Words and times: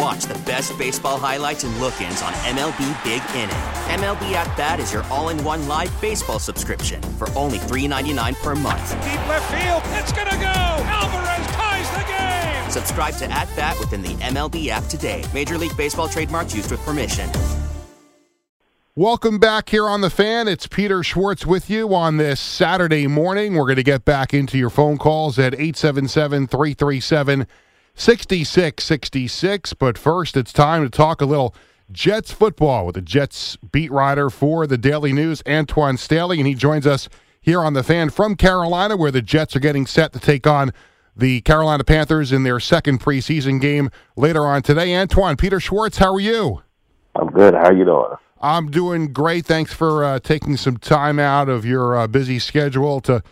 And 0.00 0.06
watch 0.06 0.24
the 0.24 0.38
best 0.44 0.76
baseball 0.78 1.18
highlights 1.18 1.64
and 1.64 1.76
look 1.78 2.00
ins 2.00 2.22
on 2.22 2.32
MLB 2.32 3.04
Big 3.04 3.22
Inning. 3.34 3.50
MLB 4.00 4.32
At 4.32 4.56
Bat 4.56 4.80
is 4.80 4.92
your 4.92 5.02
all 5.04 5.28
in 5.28 5.42
one 5.44 5.68
live 5.68 5.92
baseball 6.00 6.38
subscription 6.38 7.02
for 7.18 7.28
only 7.36 7.58
$3.99 7.58 8.42
per 8.42 8.54
month. 8.54 8.90
Deep 9.02 9.28
left 9.28 9.50
field, 9.52 9.82
it's 10.00 10.12
going 10.12 10.28
to 10.28 10.36
go. 10.36 10.46
Alvarez 10.46 11.46
ties 11.48 11.90
the 11.90 12.04
game. 12.08 12.70
Subscribe 12.70 13.14
to 13.16 13.30
At 13.30 13.54
Bat 13.56 13.78
within 13.78 14.00
the 14.00 14.14
MLB 14.24 14.68
app 14.68 14.84
today. 14.84 15.22
Major 15.34 15.58
League 15.58 15.76
Baseball 15.76 16.08
trademarks 16.08 16.54
used 16.54 16.70
with 16.70 16.80
permission. 16.80 17.28
Welcome 18.96 19.38
back 19.38 19.68
here 19.68 19.86
on 19.86 20.00
The 20.00 20.10
Fan. 20.10 20.48
It's 20.48 20.66
Peter 20.66 21.02
Schwartz 21.02 21.46
with 21.46 21.70
you 21.70 21.94
on 21.94 22.16
this 22.16 22.40
Saturday 22.40 23.06
morning. 23.06 23.54
We're 23.54 23.64
going 23.64 23.76
to 23.76 23.82
get 23.82 24.04
back 24.04 24.32
into 24.32 24.58
your 24.58 24.70
phone 24.70 24.98
calls 24.98 25.38
at 25.38 25.54
877 25.54 26.46
337 26.46 27.46
6666. 28.00 29.74
But 29.74 29.98
first, 29.98 30.36
it's 30.36 30.52
time 30.54 30.82
to 30.82 30.90
talk 30.90 31.20
a 31.20 31.26
little 31.26 31.54
Jets 31.92 32.32
football 32.32 32.86
with 32.86 32.94
the 32.94 33.02
Jets 33.02 33.56
beat 33.56 33.92
writer 33.92 34.30
for 34.30 34.66
the 34.66 34.78
Daily 34.78 35.12
News, 35.12 35.42
Antwan 35.42 35.98
Staley. 35.98 36.38
And 36.38 36.46
he 36.46 36.54
joins 36.54 36.86
us 36.86 37.10
here 37.42 37.60
on 37.60 37.74
The 37.74 37.82
Fan 37.82 38.08
from 38.08 38.36
Carolina, 38.36 38.96
where 38.96 39.10
the 39.10 39.20
Jets 39.20 39.54
are 39.54 39.60
getting 39.60 39.86
set 39.86 40.14
to 40.14 40.18
take 40.18 40.46
on 40.46 40.72
the 41.14 41.42
Carolina 41.42 41.84
Panthers 41.84 42.32
in 42.32 42.42
their 42.42 42.58
second 42.58 43.00
preseason 43.00 43.60
game 43.60 43.90
later 44.16 44.46
on 44.46 44.62
today. 44.62 44.88
Antwan, 44.88 45.38
Peter 45.38 45.60
Schwartz, 45.60 45.98
how 45.98 46.14
are 46.14 46.20
you? 46.20 46.62
I'm 47.14 47.28
good. 47.28 47.52
How 47.52 47.64
are 47.64 47.74
you 47.74 47.84
doing? 47.84 48.14
I'm 48.40 48.70
doing 48.70 49.12
great. 49.12 49.44
Thanks 49.44 49.74
for 49.74 50.02
uh, 50.02 50.20
taking 50.20 50.56
some 50.56 50.78
time 50.78 51.18
out 51.18 51.50
of 51.50 51.66
your 51.66 51.96
uh, 51.96 52.06
busy 52.06 52.38
schedule 52.38 53.02
to 53.02 53.22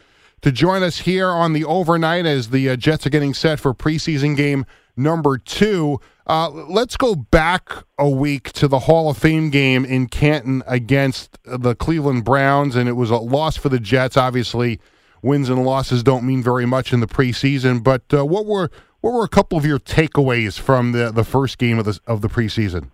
to 0.42 0.52
join 0.52 0.82
us 0.82 0.98
here 0.98 1.28
on 1.28 1.52
the 1.52 1.64
overnight 1.64 2.26
as 2.26 2.50
the 2.50 2.70
uh, 2.70 2.76
Jets 2.76 3.06
are 3.06 3.10
getting 3.10 3.34
set 3.34 3.60
for 3.60 3.74
preseason 3.74 4.36
game 4.36 4.66
number 4.96 5.38
two. 5.38 6.00
Uh, 6.26 6.50
let's 6.50 6.96
go 6.96 7.14
back 7.14 7.72
a 7.98 8.08
week 8.08 8.52
to 8.52 8.68
the 8.68 8.80
Hall 8.80 9.10
of 9.10 9.16
Fame 9.16 9.50
game 9.50 9.84
in 9.84 10.08
Canton 10.08 10.62
against 10.66 11.38
the 11.44 11.74
Cleveland 11.74 12.24
Browns, 12.24 12.76
and 12.76 12.88
it 12.88 12.92
was 12.92 13.10
a 13.10 13.16
loss 13.16 13.56
for 13.56 13.68
the 13.68 13.80
Jets. 13.80 14.16
Obviously, 14.16 14.80
wins 15.22 15.48
and 15.48 15.64
losses 15.64 16.02
don't 16.02 16.24
mean 16.24 16.42
very 16.42 16.66
much 16.66 16.92
in 16.92 17.00
the 17.00 17.06
preseason. 17.06 17.82
But 17.82 18.02
uh, 18.12 18.26
what 18.26 18.44
were 18.46 18.70
what 19.00 19.12
were 19.12 19.24
a 19.24 19.28
couple 19.28 19.56
of 19.56 19.64
your 19.64 19.78
takeaways 19.78 20.58
from 20.58 20.92
the 20.92 21.10
the 21.10 21.24
first 21.24 21.56
game 21.56 21.78
of 21.78 21.86
the 21.86 21.98
of 22.06 22.20
the 22.20 22.28
preseason? 22.28 22.90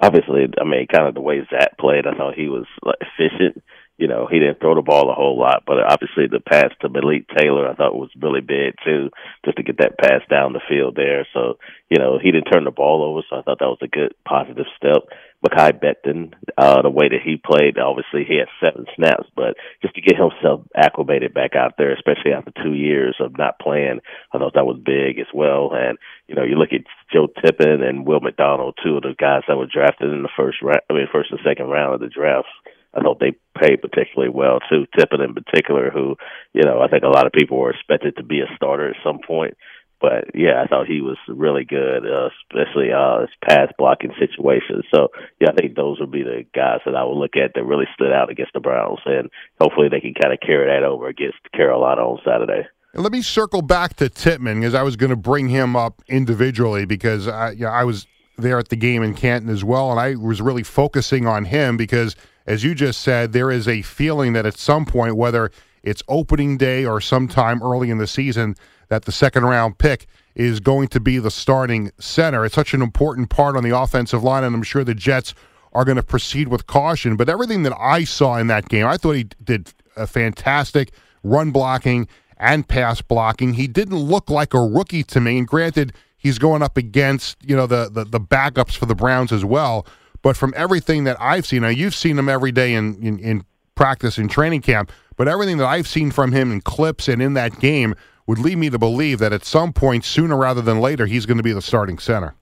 obviously, 0.00 0.46
I 0.60 0.64
mean, 0.64 0.86
kind 0.92 1.08
of 1.08 1.14
the 1.14 1.20
way 1.20 1.46
Zach 1.50 1.78
played, 1.78 2.06
I 2.06 2.16
thought 2.16 2.34
he 2.34 2.48
was 2.48 2.66
like, 2.82 2.96
efficient. 3.00 3.62
You 3.98 4.08
know, 4.08 4.28
he 4.30 4.38
didn't 4.38 4.60
throw 4.60 4.74
the 4.74 4.82
ball 4.82 5.10
a 5.10 5.14
whole 5.14 5.38
lot, 5.38 5.64
but 5.66 5.80
obviously 5.80 6.26
the 6.26 6.40
pass 6.40 6.70
to 6.80 6.88
Malik 6.88 7.26
Taylor 7.36 7.66
I 7.66 7.74
thought 7.74 7.96
was 7.96 8.10
really 8.20 8.42
big 8.42 8.74
too, 8.84 9.10
just 9.44 9.56
to 9.56 9.62
get 9.62 9.78
that 9.78 9.98
pass 9.98 10.20
down 10.28 10.52
the 10.52 10.60
field 10.68 10.96
there. 10.96 11.26
So, 11.32 11.56
you 11.88 11.98
know, 11.98 12.18
he 12.20 12.30
didn't 12.30 12.52
turn 12.52 12.64
the 12.64 12.70
ball 12.70 13.02
over, 13.02 13.22
so 13.28 13.36
I 13.36 13.42
thought 13.42 13.58
that 13.60 13.72
was 13.72 13.80
a 13.80 13.88
good 13.88 14.14
positive 14.28 14.66
step. 14.76 15.08
Mekhi 15.44 15.80
Becton, 15.80 16.34
uh, 16.58 16.82
the 16.82 16.90
way 16.90 17.08
that 17.08 17.22
he 17.24 17.36
played, 17.36 17.78
obviously 17.78 18.24
he 18.24 18.36
had 18.36 18.48
seven 18.60 18.86
snaps, 18.96 19.28
but 19.34 19.56
just 19.80 19.94
to 19.94 20.00
get 20.00 20.16
himself 20.16 20.62
acclimated 20.76 21.32
back 21.32 21.54
out 21.54 21.74
there, 21.78 21.92
especially 21.94 22.32
after 22.32 22.52
two 22.62 22.74
years 22.74 23.16
of 23.20 23.38
not 23.38 23.58
playing, 23.58 24.00
I 24.32 24.38
thought 24.38 24.54
that 24.54 24.66
was 24.66 24.80
big 24.84 25.18
as 25.18 25.32
well. 25.32 25.72
And, 25.72 25.98
you 26.26 26.34
know, 26.34 26.44
you 26.44 26.56
look 26.56 26.72
at 26.72 26.84
Joe 27.12 27.28
Tippmann 27.28 27.82
and 27.82 28.06
Will 28.06 28.20
McDonald, 28.20 28.78
two 28.82 28.96
of 28.96 29.02
the 29.02 29.14
guys 29.18 29.42
that 29.48 29.56
were 29.56 29.66
drafted 29.66 30.10
in 30.12 30.22
the 30.22 30.36
first 30.36 30.60
round, 30.62 30.80
I 30.90 30.94
mean, 30.94 31.08
first 31.12 31.30
and 31.30 31.40
second 31.44 31.66
round 31.68 31.94
of 31.94 32.00
the 32.00 32.08
draft. 32.08 32.48
I 32.94 33.00
thought 33.00 33.20
they 33.20 33.36
played 33.58 33.82
particularly 33.82 34.32
well 34.32 34.60
too. 34.70 34.86
Tippmann 34.96 35.20
in 35.20 35.34
particular, 35.34 35.90
who, 35.90 36.16
you 36.52 36.62
know, 36.62 36.80
I 36.80 36.88
think 36.88 37.02
a 37.02 37.08
lot 37.08 37.26
of 37.26 37.32
people 37.32 37.58
were 37.58 37.70
expected 37.70 38.16
to 38.16 38.22
be 38.22 38.40
a 38.40 38.56
starter 38.56 38.88
at 38.88 38.96
some 39.04 39.20
point. 39.26 39.56
But 39.98 40.34
yeah, 40.34 40.62
I 40.62 40.66
thought 40.66 40.86
he 40.86 41.00
was 41.00 41.16
really 41.26 41.64
good, 41.64 42.04
uh, 42.04 42.28
especially 42.44 42.92
uh, 42.92 43.20
his 43.20 43.30
pass 43.48 43.72
blocking 43.78 44.12
situations. 44.18 44.84
So 44.94 45.08
yeah, 45.40 45.48
I 45.50 45.54
think 45.54 45.74
those 45.74 45.98
would 46.00 46.10
be 46.10 46.22
the 46.22 46.44
guys 46.54 46.80
that 46.84 46.94
I 46.94 47.02
would 47.04 47.16
look 47.16 47.36
at 47.36 47.52
that 47.54 47.64
really 47.64 47.86
stood 47.94 48.12
out 48.12 48.30
against 48.30 48.52
the 48.52 48.60
Browns, 48.60 49.00
and 49.06 49.30
hopefully 49.58 49.88
they 49.88 50.00
can 50.00 50.12
kind 50.12 50.34
of 50.34 50.40
carry 50.40 50.66
that 50.66 50.84
over 50.84 51.08
against 51.08 51.38
Carolina 51.52 52.02
on 52.02 52.20
Saturday. 52.24 52.68
Let 52.94 53.12
me 53.12 53.22
circle 53.22 53.62
back 53.62 53.94
to 53.96 54.08
Tippmann 54.08 54.60
because 54.60 54.74
I 54.74 54.82
was 54.82 54.96
going 54.96 55.10
to 55.10 55.16
bring 55.16 55.48
him 55.48 55.76
up 55.76 56.02
individually 56.08 56.84
because 56.84 57.28
I, 57.28 57.50
you 57.50 57.64
know, 57.64 57.70
I 57.70 57.84
was 57.84 58.06
there 58.38 58.58
at 58.58 58.68
the 58.68 58.76
game 58.76 59.02
in 59.02 59.14
Canton 59.14 59.50
as 59.50 59.64
well, 59.64 59.90
and 59.90 60.00
I 60.00 60.14
was 60.14 60.40
really 60.40 60.62
focusing 60.62 61.26
on 61.26 61.46
him 61.46 61.76
because, 61.76 62.16
as 62.46 62.64
you 62.64 62.74
just 62.74 63.00
said, 63.00 63.32
there 63.32 63.50
is 63.50 63.66
a 63.66 63.82
feeling 63.82 64.32
that 64.34 64.46
at 64.46 64.56
some 64.56 64.84
point, 64.84 65.16
whether 65.16 65.50
it's 65.82 66.02
opening 66.08 66.56
day 66.56 66.84
or 66.84 67.00
sometime 67.00 67.62
early 67.62 67.90
in 67.90 67.98
the 67.98 68.06
season, 68.06 68.54
that 68.88 69.04
the 69.04 69.12
second 69.12 69.44
round 69.44 69.78
pick 69.78 70.06
is 70.34 70.60
going 70.60 70.88
to 70.88 71.00
be 71.00 71.18
the 71.18 71.30
starting 71.30 71.90
center. 71.98 72.44
It's 72.44 72.54
such 72.54 72.74
an 72.74 72.82
important 72.82 73.30
part 73.30 73.56
on 73.56 73.64
the 73.64 73.76
offensive 73.76 74.22
line, 74.22 74.44
and 74.44 74.54
I'm 74.54 74.62
sure 74.62 74.84
the 74.84 74.94
Jets 74.94 75.34
are 75.72 75.84
going 75.84 75.96
to 75.96 76.02
proceed 76.02 76.48
with 76.48 76.66
caution. 76.66 77.16
But 77.16 77.28
everything 77.28 77.62
that 77.64 77.76
I 77.78 78.04
saw 78.04 78.36
in 78.36 78.46
that 78.46 78.68
game, 78.68 78.86
I 78.86 78.96
thought 78.96 79.12
he 79.12 79.24
did 79.42 79.72
a 79.96 80.06
fantastic 80.06 80.92
run 81.22 81.50
blocking 81.50 82.06
and 82.38 82.66
pass 82.68 83.00
blocking. 83.00 83.54
He 83.54 83.66
didn't 83.66 83.96
look 83.96 84.30
like 84.30 84.54
a 84.54 84.60
rookie 84.60 85.02
to 85.04 85.20
me. 85.20 85.38
And 85.38 85.46
granted, 85.46 85.92
he's 86.16 86.38
going 86.38 86.62
up 86.62 86.76
against 86.76 87.36
you 87.42 87.56
know 87.56 87.66
the 87.66 87.88
the, 87.90 88.04
the 88.04 88.20
backups 88.20 88.76
for 88.76 88.86
the 88.86 88.94
Browns 88.94 89.32
as 89.32 89.44
well. 89.44 89.86
But 90.26 90.36
from 90.36 90.52
everything 90.56 91.04
that 91.04 91.16
I've 91.20 91.46
seen, 91.46 91.62
now 91.62 91.68
you've 91.68 91.94
seen 91.94 92.18
him 92.18 92.28
every 92.28 92.50
day 92.50 92.74
in, 92.74 93.00
in, 93.00 93.20
in 93.20 93.44
practice 93.76 94.18
and 94.18 94.28
training 94.28 94.60
camp, 94.60 94.90
but 95.14 95.28
everything 95.28 95.58
that 95.58 95.66
I've 95.66 95.86
seen 95.86 96.10
from 96.10 96.32
him 96.32 96.50
in 96.50 96.62
clips 96.62 97.06
and 97.06 97.22
in 97.22 97.34
that 97.34 97.60
game 97.60 97.94
would 98.26 98.40
lead 98.40 98.58
me 98.58 98.68
to 98.70 98.76
believe 98.76 99.20
that 99.20 99.32
at 99.32 99.44
some 99.44 99.72
point, 99.72 100.04
sooner 100.04 100.36
rather 100.36 100.62
than 100.62 100.80
later, 100.80 101.06
he's 101.06 101.26
going 101.26 101.36
to 101.36 101.44
be 101.44 101.52
the 101.52 101.62
starting 101.62 102.00
center. 102.00 102.34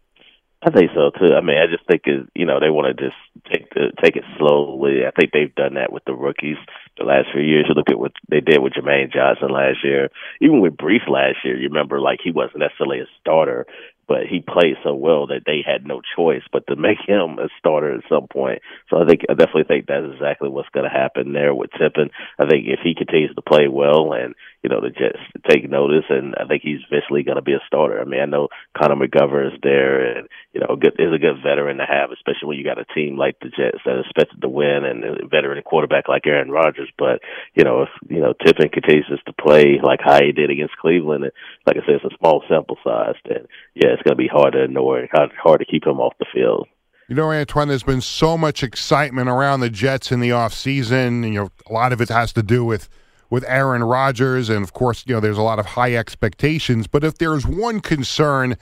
I 0.67 0.71
think 0.71 0.93
so 0.95 1.11
too. 1.11 1.34
I 1.34 1.43
mean, 1.43 1.59
I 1.59 1.67
just 1.67 1.87
think 1.87 2.06
it, 2.06 2.27
you 2.34 2.47
know 2.47 2.59
they 2.59 2.71
want 2.71 2.89
to 2.89 2.97
just 2.97 3.21
take 3.53 3.69
the 3.75 3.93
take 4.03 4.16
it 4.16 4.25
slowly. 4.39 5.05
I 5.06 5.11
think 5.11 5.33
they've 5.33 5.55
done 5.55 5.75
that 5.75 5.93
with 5.93 6.05
the 6.06 6.15
rookies 6.15 6.56
the 6.97 7.05
last 7.05 7.28
few 7.34 7.43
years. 7.43 7.66
You 7.69 7.75
look 7.75 7.91
at 7.91 7.99
what 7.99 8.12
they 8.31 8.41
did 8.41 8.62
with 8.62 8.72
Jermaine 8.72 9.12
Johnson 9.12 9.51
last 9.51 9.84
year, 9.84 10.09
even 10.41 10.62
with 10.62 10.78
Breece 10.78 11.06
last 11.06 11.45
year. 11.45 11.59
You 11.59 11.69
remember, 11.69 12.01
like 12.01 12.21
he 12.25 12.31
wasn't 12.31 12.61
necessarily 12.61 13.01
a 13.01 13.06
starter, 13.21 13.66
but 14.06 14.26
he 14.28 14.41
played 14.41 14.76
so 14.82 14.94
well 14.94 15.26
that 15.28 15.42
they 15.47 15.62
had 15.65 15.87
no 15.87 16.00
choice 16.16 16.42
but 16.53 16.66
to 16.66 16.76
make 16.88 16.98
him 17.06 17.38
a 17.38 17.48
starter 17.59 17.94
at 17.94 18.04
some 18.09 18.26
point. 18.28 18.62
So 18.91 19.00
I 19.00 19.06
think 19.06 19.22
I 19.28 19.34
definitely 19.34 19.65
think 19.65 19.87
that's 19.87 20.12
exactly 20.12 20.48
what's 20.48 20.69
going 20.70 20.84
to 20.84 20.91
happen 20.91 21.32
there 21.32 21.54
with 21.54 21.70
Tippmann. 21.72 22.10
I 22.38 22.47
think 22.47 22.66
if 22.66 22.81
he 22.82 22.94
continues 22.94 23.34
to 23.34 23.42
play 23.42 23.69
well 23.69 24.12
and 24.12 24.34
you 24.65 24.71
know 24.71 24.81
the 24.81 24.89
Jets 24.89 25.21
take 25.47 25.69
notice, 25.69 26.09
and 26.09 26.35
I 26.41 26.49
think 26.49 26.63
he's 26.65 26.81
eventually 26.89 27.23
going 27.23 27.37
to 27.37 27.45
be 27.45 27.53
a 27.53 27.61
starter. 27.67 28.01
I 28.01 28.05
mean, 28.05 28.21
I 28.21 28.25
know 28.25 28.49
Connor 28.72 28.97
McGovern 28.97 29.53
is 29.53 29.61
there, 29.63 30.01
and 30.01 30.27
you 30.55 30.61
know 30.61 30.75
good, 30.75 30.97
is 30.99 31.13
a 31.13 31.21
good 31.21 31.45
veteran 31.45 31.77
to 31.77 31.84
have, 31.84 32.11
especially 32.11 32.49
when 32.49 32.59
you 32.59 32.65
got 32.65 32.81
a 32.81 32.89
team 32.97 33.19
like 33.19 33.37
the 33.41 33.53
Jets 33.53 33.84
that 33.84 34.01
expected 34.01 34.41
to 34.41 34.49
win 34.49 34.89
and 34.89 35.05
a 35.05 35.28
veteran 35.28 35.63
quarterback 35.63 36.09
like 36.09 36.27
Aaron 36.27 36.51
Rodgers. 36.51 36.89
But 36.97 37.21
you 37.53 37.63
know 37.63 37.83
if 37.83 37.93
you 38.09 38.21
know 38.21 38.33
Tippmann 38.33 38.72
continues 38.72 39.21
to 39.27 39.33
play 39.37 39.78
like 39.84 40.01
how 40.03 40.25
he 40.25 40.33
did 40.33 40.49
against 40.49 40.81
Cleveland, 40.81 41.25
and 41.25 41.33
like 41.67 41.77
I 41.77 41.84
said, 41.84 42.01
it's 42.01 42.15
a 42.15 42.17
small 42.17 42.43
sample 42.49 42.78
size, 42.83 43.21
then 43.28 43.45
yeah 43.75 43.93
it's 43.93 44.03
going 44.03 44.17
to 44.17 44.25
be 44.25 44.33
hard 44.33 44.55
to 44.55 44.65
ignore 44.65 45.07
hard, 45.13 45.31
hard 45.37 45.60
to 45.60 45.67
keep 45.67 45.87
him 45.87 46.01
off 46.01 46.17
the 46.19 46.27
field. 46.33 46.69
You 47.07 47.17
know, 47.17 47.27
Antwan, 47.27 47.69
there's 47.69 47.83
been 47.83 48.01
so 48.01 48.39
much 48.39 48.63
excitement 48.63 49.28
around 49.28 49.60
the 49.60 49.69
Jets 49.69 50.10
in 50.10 50.21
the 50.21 50.31
offseason. 50.31 51.22
You 51.27 51.34
know, 51.34 51.51
a 51.69 51.72
lot 51.72 51.93
of 51.93 52.01
it 52.01 52.09
has 52.09 52.33
to 52.33 52.43
do 52.43 52.65
with 52.65 52.89
with 53.34 53.45
Aaron 53.48 53.83
Rodgers, 53.83 54.48
and 54.48 54.63
of 54.63 54.72
course, 54.72 55.03
you 55.09 55.13
know, 55.13 55.19
there's 55.19 55.36
a 55.36 55.42
lot 55.42 55.59
of 55.59 55.66
high 55.66 55.97
expectations. 55.97 56.86
But 56.86 57.03
if 57.03 57.19
there's 57.19 57.45
one 57.45 57.81
concern 57.81 58.57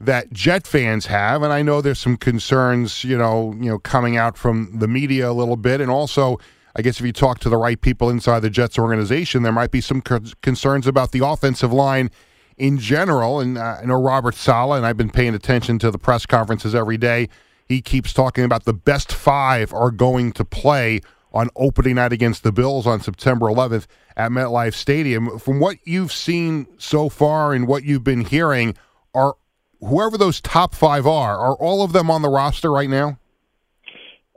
that 0.00 0.32
Jet 0.32 0.66
fans 0.66 1.04
have, 1.06 1.42
and 1.42 1.52
I 1.52 1.60
know 1.60 1.82
there's 1.82 1.98
some 1.98 2.16
concerns, 2.16 3.04
you 3.04 3.18
know, 3.18 3.52
you 3.60 3.68
know, 3.68 3.78
coming 3.78 4.16
out 4.16 4.38
from 4.38 4.78
the 4.78 4.88
media 4.88 5.30
a 5.30 5.34
little 5.34 5.58
bit, 5.58 5.82
and 5.82 5.90
also, 5.90 6.38
I 6.74 6.80
guess 6.80 6.98
if 6.98 7.04
you 7.04 7.12
talk 7.12 7.38
to 7.40 7.50
the 7.50 7.58
right 7.58 7.78
people 7.78 8.08
inside 8.08 8.40
the 8.40 8.48
Jets 8.48 8.78
organization, 8.78 9.42
there 9.42 9.52
might 9.52 9.70
be 9.70 9.82
some 9.82 10.00
concerns 10.00 10.86
about 10.86 11.12
the 11.12 11.22
offensive 11.22 11.70
line 11.70 12.10
in 12.56 12.78
general. 12.78 13.40
And 13.40 13.58
uh, 13.58 13.80
I 13.82 13.84
know 13.84 14.00
Robert 14.00 14.36
Saleh, 14.36 14.78
and 14.78 14.86
I've 14.86 14.96
been 14.96 15.10
paying 15.10 15.34
attention 15.34 15.78
to 15.80 15.90
the 15.90 15.98
press 15.98 16.24
conferences 16.24 16.74
every 16.74 16.96
day. 16.96 17.28
He 17.68 17.82
keeps 17.82 18.14
talking 18.14 18.44
about 18.44 18.64
the 18.64 18.72
best 18.72 19.12
five 19.12 19.74
are 19.74 19.90
going 19.90 20.32
to 20.32 20.46
play 20.46 21.02
on 21.34 21.50
opening 21.56 21.96
night 21.96 22.12
against 22.12 22.44
the 22.44 22.52
Bills 22.52 22.86
on 22.86 23.00
September 23.00 23.46
11th 23.46 23.86
at 24.16 24.30
MetLife 24.30 24.72
Stadium. 24.72 25.38
From 25.38 25.58
what 25.58 25.76
you've 25.84 26.12
seen 26.12 26.66
so 26.78 27.08
far 27.08 27.52
and 27.52 27.66
what 27.66 27.82
you've 27.82 28.04
been 28.04 28.24
hearing, 28.24 28.76
are 29.12 29.34
whoever 29.80 30.16
those 30.16 30.40
top 30.40 30.74
five 30.74 31.06
are, 31.06 31.36
are 31.36 31.56
all 31.56 31.82
of 31.82 31.92
them 31.92 32.10
on 32.10 32.22
the 32.22 32.28
roster 32.28 32.70
right 32.70 32.88
now? 32.88 33.18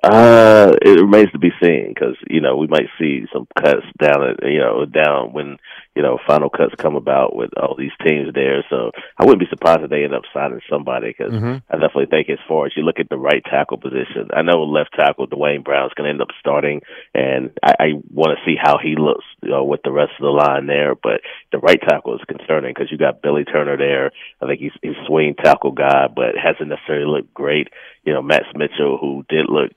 Uh, 0.04 0.74
it 0.82 1.00
remains 1.00 1.32
to 1.32 1.40
be 1.40 1.52
seen 1.62 1.90
because 1.94 2.16
you 2.30 2.40
know 2.40 2.56
we 2.56 2.68
might 2.68 2.88
see 3.00 3.26
some 3.34 3.48
cuts 3.58 3.86
down 4.02 4.30
at 4.30 4.38
you 4.44 4.60
know 4.60 4.86
down 4.86 5.34
when 5.34 5.58
you 5.98 6.04
know 6.04 6.20
final 6.28 6.50
cuts 6.50 6.76
come 6.78 6.96
about 6.96 7.36
with 7.36 7.50
all 7.58 7.76
these 7.76 7.96
teams 8.06 8.32
there. 8.34 8.64
So 8.70 8.92
I 9.18 9.26
wouldn't 9.26 9.42
be 9.42 9.50
surprised 9.50 9.82
if 9.82 9.90
they 9.90 10.04
end 10.04 10.14
up 10.14 10.30
signing 10.32 10.62
somebody 10.70 11.16
because 11.18 11.34
mm-hmm. 11.34 11.66
I 11.74 11.74
definitely 11.82 12.06
think 12.06 12.30
as 12.30 12.38
far 12.48 12.68
as 12.68 12.74
you 12.78 12.84
look 12.84 13.00
at 13.00 13.10
the 13.10 13.18
right 13.18 13.44
tackle 13.44 13.80
position, 13.80 14.30
I 14.32 14.44
know 14.44 14.62
left 14.62 14.94
tackle 14.94 15.26
Duane 15.26 15.64
Brown's 15.64 15.94
going 15.96 16.06
to 16.06 16.12
end 16.12 16.22
up 16.22 16.38
starting, 16.40 16.82
and 17.16 17.50
I, 17.64 17.74
I 17.80 17.88
want 18.14 18.38
to 18.38 18.46
see 18.46 18.56
how 18.62 18.78
he 18.78 18.94
looks 18.96 19.26
you 19.42 19.50
know, 19.50 19.64
with 19.64 19.82
the 19.84 19.92
rest 19.92 20.12
of 20.20 20.24
the 20.24 20.30
line 20.30 20.68
there. 20.68 20.94
But 20.94 21.22
the 21.52 21.58
right 21.58 21.82
tackle 21.82 22.14
is 22.14 22.22
concerning 22.28 22.74
because 22.76 22.92
you 22.92 22.98
got 22.98 23.24
Billy 23.24 23.44
Turner 23.44 23.78
there. 23.78 24.12
I 24.42 24.46
think 24.46 24.60
he's 24.60 24.78
he's 24.84 25.08
swing 25.08 25.34
tackle 25.34 25.72
guy, 25.72 26.08
but 26.14 26.38
hasn't 26.38 26.70
necessarily 26.70 27.10
looked 27.10 27.34
great. 27.34 27.70
You 28.04 28.14
know, 28.14 28.22
Max 28.22 28.46
Mitchell, 28.56 28.98
who 29.00 29.26
did 29.30 29.50
look 29.50 29.72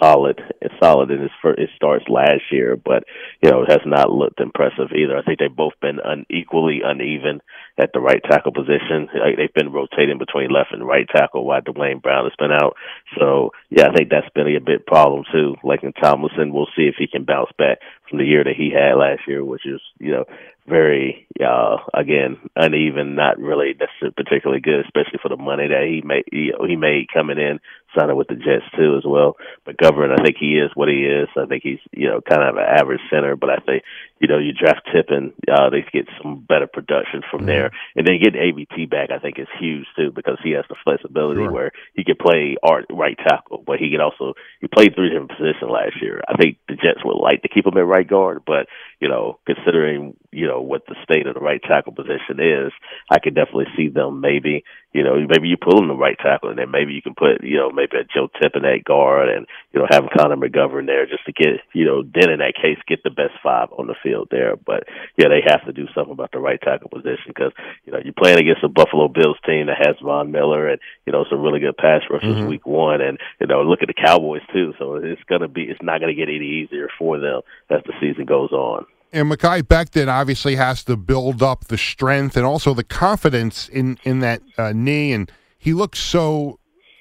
solid 0.00 0.40
it's 0.60 0.74
solid 0.82 1.10
in 1.10 1.20
his 1.20 1.30
first 1.42 1.58
his 1.58 1.68
starts 1.76 2.04
last 2.08 2.42
year, 2.50 2.76
but 2.76 3.04
you 3.42 3.50
know 3.50 3.62
it 3.62 3.70
has 3.70 3.82
not 3.86 4.10
looked 4.10 4.40
impressive 4.40 4.92
either. 4.92 5.16
I 5.16 5.22
think 5.22 5.38
they've 5.38 5.54
both 5.54 5.74
been 5.80 5.98
unequally 6.02 6.80
uneven 6.84 7.40
at 7.78 7.90
the 7.92 8.00
right 8.00 8.22
tackle 8.28 8.52
position. 8.52 9.08
Like 9.14 9.36
they've 9.36 9.52
been 9.54 9.72
rotating 9.72 10.18
between 10.18 10.50
left 10.50 10.72
and 10.72 10.86
right 10.86 11.06
tackle 11.08 11.44
while 11.44 11.60
Duane 11.60 11.98
Brown 11.98 12.24
has 12.24 12.36
been 12.38 12.52
out. 12.52 12.76
So 13.18 13.52
yeah, 13.70 13.88
I 13.88 13.94
think 13.94 14.10
that's 14.10 14.28
been 14.34 14.48
a 14.48 14.60
big 14.60 14.86
problem 14.86 15.24
too. 15.32 15.54
Laken 15.64 15.92
Tomlinson, 16.00 16.52
we'll 16.52 16.72
see 16.76 16.88
if 16.88 16.96
he 16.98 17.06
can 17.06 17.24
bounce 17.24 17.50
back 17.58 17.78
from 18.08 18.18
the 18.18 18.24
year 18.24 18.44
that 18.44 18.56
he 18.56 18.70
had 18.70 18.98
last 18.98 19.22
year, 19.26 19.44
which 19.44 19.66
is 19.66 19.80
you 19.98 20.12
know 20.12 20.24
very 20.66 21.26
uh 21.44 21.76
again 21.94 22.38
uneven, 22.56 23.14
not 23.14 23.38
really 23.38 23.74
necessarily 23.78 24.14
particularly 24.16 24.60
good, 24.60 24.84
especially 24.84 25.18
for 25.22 25.28
the 25.28 25.36
money 25.36 25.68
that 25.68 25.86
he 25.86 26.02
made 26.04 26.24
you 26.32 26.52
know, 26.52 26.66
he 26.66 26.76
made 26.76 27.06
coming 27.12 27.38
in, 27.38 27.60
signing 27.96 28.16
with 28.16 28.28
the 28.28 28.34
Jets 28.34 28.68
too 28.76 28.96
as 28.96 29.04
well. 29.04 29.36
But 29.64 29.78
Govern, 29.78 30.12
I 30.12 30.22
think 30.22 30.36
he 30.38 30.58
is 30.58 30.70
what 30.74 30.88
he 30.88 31.04
is. 31.04 31.28
I 31.36 31.46
think 31.46 31.62
he's 31.62 31.80
you 31.92 32.08
know 32.08 32.20
kind 32.20 32.42
of 32.42 32.56
an 32.56 32.64
average 32.64 33.00
center, 33.10 33.36
but 33.36 33.50
I 33.50 33.56
think 33.56 33.82
you 34.18 34.28
know, 34.28 34.38
you 34.38 34.52
draft 34.52 34.88
Tippmann, 34.92 35.32
uh, 35.50 35.68
they 35.68 35.84
get 35.92 36.08
some 36.22 36.44
better 36.48 36.66
production 36.66 37.20
from 37.30 37.40
mm-hmm. 37.40 37.48
there. 37.48 37.70
And 37.94 38.06
then 38.06 38.18
getting 38.22 38.40
AVT 38.40 38.88
back, 38.88 39.10
I 39.10 39.18
think, 39.18 39.38
is 39.38 39.48
huge 39.60 39.86
too 39.96 40.10
because 40.10 40.38
he 40.42 40.52
has 40.52 40.64
the 40.68 40.76
flexibility 40.84 41.40
sure. 41.40 41.52
where 41.52 41.72
he 41.94 42.04
could 42.04 42.18
play 42.18 42.56
art 42.62 42.86
right 42.90 43.16
tackle, 43.18 43.62
but 43.66 43.78
he 43.78 43.90
could 43.90 44.00
also 44.00 44.34
he 44.60 44.68
played 44.68 44.94
three 44.94 45.10
different 45.10 45.36
positions 45.36 45.70
last 45.70 46.00
year. 46.00 46.22
I 46.28 46.36
think 46.36 46.58
the 46.68 46.76
Jets 46.76 47.04
would 47.04 47.20
like 47.20 47.42
to 47.42 47.48
keep 47.48 47.66
him 47.66 47.76
at 47.76 47.84
right 47.84 48.08
guard, 48.08 48.42
but 48.46 48.68
you 49.00 49.08
know, 49.08 49.38
considering 49.44 50.16
you 50.32 50.46
know 50.46 50.62
what 50.62 50.86
the 50.86 50.96
state 51.04 51.26
of 51.26 51.34
the 51.34 51.40
right 51.40 51.60
tackle 51.62 51.92
position 51.92 52.40
is, 52.40 52.72
I 53.10 53.18
could 53.18 53.34
definitely 53.34 53.68
see 53.76 53.88
them 53.88 54.20
maybe 54.20 54.64
you 54.96 55.04
know, 55.04 55.14
maybe 55.28 55.48
you 55.48 55.60
pull 55.60 55.76
him 55.76 55.88
the 55.88 55.94
right 55.94 56.16
tackle, 56.16 56.48
and 56.48 56.58
then 56.58 56.70
maybe 56.70 56.94
you 56.94 57.02
can 57.02 57.14
put, 57.14 57.44
you 57.44 57.58
know, 57.58 57.70
maybe 57.70 58.00
a 58.00 58.04
Joe 58.04 58.28
Tippmann 58.40 58.64
at 58.64 58.82
guard, 58.82 59.28
and 59.28 59.46
you 59.72 59.80
know, 59.80 59.86
have 59.90 60.08
Connor 60.16 60.36
McGovern 60.36 60.86
there 60.86 61.04
just 61.04 61.26
to 61.26 61.32
get, 61.32 61.60
you 61.74 61.84
know, 61.84 62.02
then 62.02 62.30
in 62.30 62.38
that 62.40 62.56
case 62.56 62.78
get 62.88 63.02
the 63.04 63.10
best 63.10 63.36
five 63.42 63.68
on 63.76 63.88
the 63.88 63.94
field 64.02 64.28
there. 64.30 64.56
But 64.56 64.84
yeah, 65.18 65.28
they 65.28 65.44
have 65.44 65.66
to 65.66 65.72
do 65.72 65.84
something 65.94 66.12
about 66.12 66.32
the 66.32 66.38
right 66.38 66.58
tackle 66.58 66.88
position 66.88 67.28
because 67.28 67.52
you 67.84 67.92
know 67.92 68.00
you're 68.02 68.16
playing 68.16 68.40
against 68.40 68.64
a 68.64 68.68
Buffalo 68.68 69.08
Bills 69.08 69.36
team 69.44 69.66
that 69.66 69.84
has 69.84 69.96
Von 70.02 70.32
Miller 70.32 70.66
and 70.66 70.80
you 71.04 71.12
know 71.12 71.26
some 71.28 71.42
really 71.42 71.60
good 71.60 71.76
pass 71.76 72.00
rushers 72.08 72.34
mm-hmm. 72.34 72.48
week 72.48 72.64
one, 72.64 73.02
and 73.02 73.18
you 73.38 73.46
know 73.46 73.62
look 73.62 73.82
at 73.82 73.88
the 73.88 73.94
Cowboys 73.94 74.48
too. 74.52 74.72
So 74.78 74.96
it's 74.96 75.22
gonna 75.28 75.48
be, 75.48 75.64
it's 75.64 75.82
not 75.82 76.00
gonna 76.00 76.14
get 76.14 76.32
any 76.32 76.64
easier 76.64 76.88
for 76.98 77.20
them 77.20 77.42
as 77.68 77.82
the 77.84 77.92
season 78.00 78.24
goes 78.24 78.52
on 78.52 78.86
and 79.16 79.32
Mekhi 79.32 79.62
Becton 79.62 80.08
obviously 80.08 80.56
has 80.56 80.84
to 80.84 80.96
build 80.96 81.42
up 81.42 81.68
the 81.68 81.78
strength 81.78 82.36
and 82.36 82.44
also 82.44 82.74
the 82.74 82.84
confidence 82.84 83.68
in 83.68 83.98
in 84.04 84.20
that 84.20 84.42
uh, 84.58 84.72
knee. 84.74 85.12
And 85.12 85.32
he 85.58 85.72
looks 85.72 85.98
so 85.98 86.60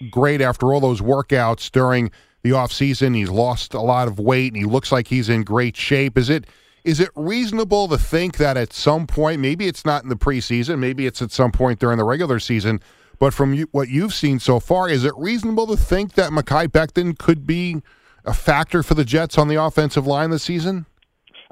great 0.10 0.40
after 0.40 0.74
all 0.74 0.80
those 0.80 1.02
workouts 1.02 1.70
during 1.70 2.12
the 2.42 2.54
off 2.54 2.72
season. 2.72 3.14
He's 3.14 3.30
lost 3.30 3.74
a 3.74 3.82
lot 3.82 4.08
of 4.08 4.18
weight 4.18 4.54
and 4.54 4.62
he 4.62 4.66
looks 4.68 4.92
like 4.92 5.08
he's 5.08 5.28
in 5.28 5.44
great 5.44 5.76
shape. 5.76 6.18
Is 6.18 6.30
it 6.30 6.46
is 6.86 7.00
it 7.00 7.10
reasonable 7.16 7.88
to 7.90 7.98
think 7.98 8.38
that 8.38 8.56
at 8.56 8.72
some 8.72 9.08
point, 9.08 9.42
maybe 9.42 9.68
it's 9.68 9.84
not 9.84 10.04
in 10.04 10.10
the 10.10 10.16
preseason, 10.16 10.80
maybe 10.80 11.08
it's 11.08 11.22
at 11.22 11.32
some 11.32 11.52
point 11.52 11.80
during 11.80 11.98
the 11.98 12.04
regular 12.04 12.40
season, 12.40 12.80
but 13.20 13.34
from 13.34 13.54
you, 13.54 13.68
what 13.72 13.90
you've 13.90 14.14
seen 14.14 14.40
so 14.40 14.60
far, 14.60 14.88
is 14.88 15.04
it 15.04 15.14
reasonable 15.18 15.68
to 15.68 15.78
think 15.78 16.14
that 16.14 16.32
Mekhi 16.32 16.68
Becton 16.68 17.18
could 17.18 17.48
be 17.48 17.82
a 18.24 18.34
factor 18.34 18.84
for 18.84 18.94
the 18.94 19.04
Jets 19.04 19.38
on 19.38 19.48
the 19.48 19.56
offensive 19.56 20.06
line 20.06 20.30
this 20.30 20.44
season? 20.44 20.86